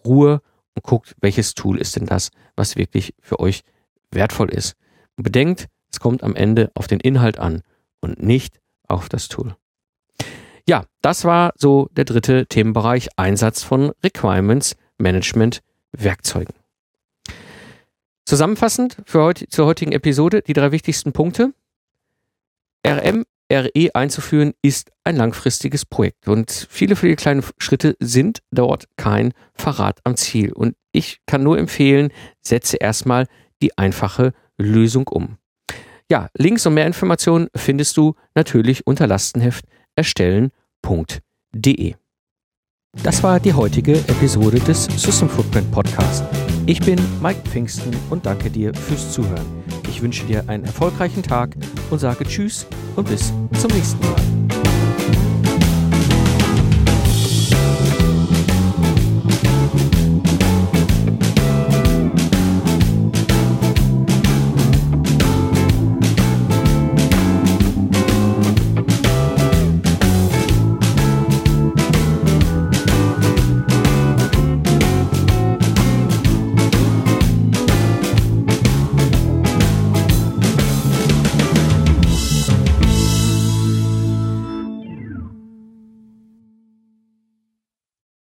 Ruhe 0.06 0.42
und 0.76 0.84
guckt, 0.84 1.16
welches 1.22 1.54
Tool 1.54 1.78
ist 1.78 1.96
denn 1.96 2.06
das, 2.06 2.32
was 2.56 2.76
wirklich 2.76 3.14
für 3.22 3.40
euch 3.40 3.64
wertvoll 4.12 4.50
ist. 4.50 4.76
Und 5.18 5.24
bedenkt, 5.24 5.68
es 5.92 6.00
kommt 6.00 6.24
am 6.24 6.36
Ende 6.36 6.72
auf 6.74 6.88
den 6.88 7.00
Inhalt 7.00 7.40
an 7.40 7.62
und 8.02 8.22
nicht 8.22 8.60
auf 8.88 9.10
das 9.10 9.28
Tool. 9.28 9.56
Ja, 10.68 10.86
das 11.02 11.26
war 11.26 11.54
so 11.58 11.90
der 11.92 12.06
dritte 12.06 12.46
Themenbereich 12.48 13.10
Einsatz 13.18 13.64
von 13.64 13.92
Requirements 14.04 14.76
Management 14.98 15.62
Werkzeugen. 15.92 16.54
Zusammenfassend 18.26 18.98
für 19.06 19.22
heute, 19.22 19.48
zur 19.50 19.66
heutigen 19.66 19.92
Episode 19.92 20.42
die 20.42 20.54
drei 20.54 20.72
wichtigsten 20.72 21.12
Punkte. 21.12 21.54
RM, 22.88 23.26
RE 23.54 23.94
einzuführen 23.94 24.54
ist 24.62 24.92
ein 25.04 25.16
langfristiges 25.16 25.86
Projekt 25.86 26.28
und 26.28 26.68
viele, 26.70 26.96
viele 26.96 27.16
kleine 27.16 27.44
Schritte 27.58 27.96
sind 28.00 28.40
dort 28.52 28.88
kein 28.98 29.34
Verrat 29.54 30.00
am 30.04 30.18
Ziel. 30.18 30.52
Und 30.52 30.76
ich 30.92 31.20
kann 31.26 31.44
nur 31.44 31.58
empfehlen, 31.58 32.12
setze 32.42 32.78
erstmal 32.78 33.28
die 33.62 33.78
einfache 33.78 34.34
Lösung 34.58 35.08
um. 35.08 35.38
Ja, 36.10 36.30
Links 36.38 36.66
und 36.66 36.74
mehr 36.74 36.88
Informationen 36.88 37.48
findest 37.56 37.98
du 37.98 38.16
natürlich 38.36 38.86
unter 38.86 39.08
Lastenheft 39.08 39.66
erstellen.de. 39.96 40.52
Das 43.02 43.24
war 43.24 43.40
die 43.40 43.54
heutige 43.54 43.94
Episode 43.94 44.60
des 44.60 44.86
System 44.86 45.30
Footprint 45.30 45.72
Podcast. 45.72 46.24
Ich 46.66 46.80
bin 46.80 47.00
Mike 47.22 47.42
Pfingsten 47.50 47.92
und 48.10 48.26
danke 48.26 48.52
dir 48.52 48.74
fürs 48.74 49.12
Zuhören. 49.12 49.63
Ich 49.94 50.02
wünsche 50.02 50.26
dir 50.26 50.44
einen 50.48 50.66
erfolgreichen 50.66 51.22
Tag 51.22 51.52
und 51.92 52.00
sage 52.00 52.26
Tschüss 52.26 52.66
und 52.96 53.08
bis 53.08 53.32
zum 53.60 53.70
nächsten 53.70 54.00
Mal. 54.00 54.83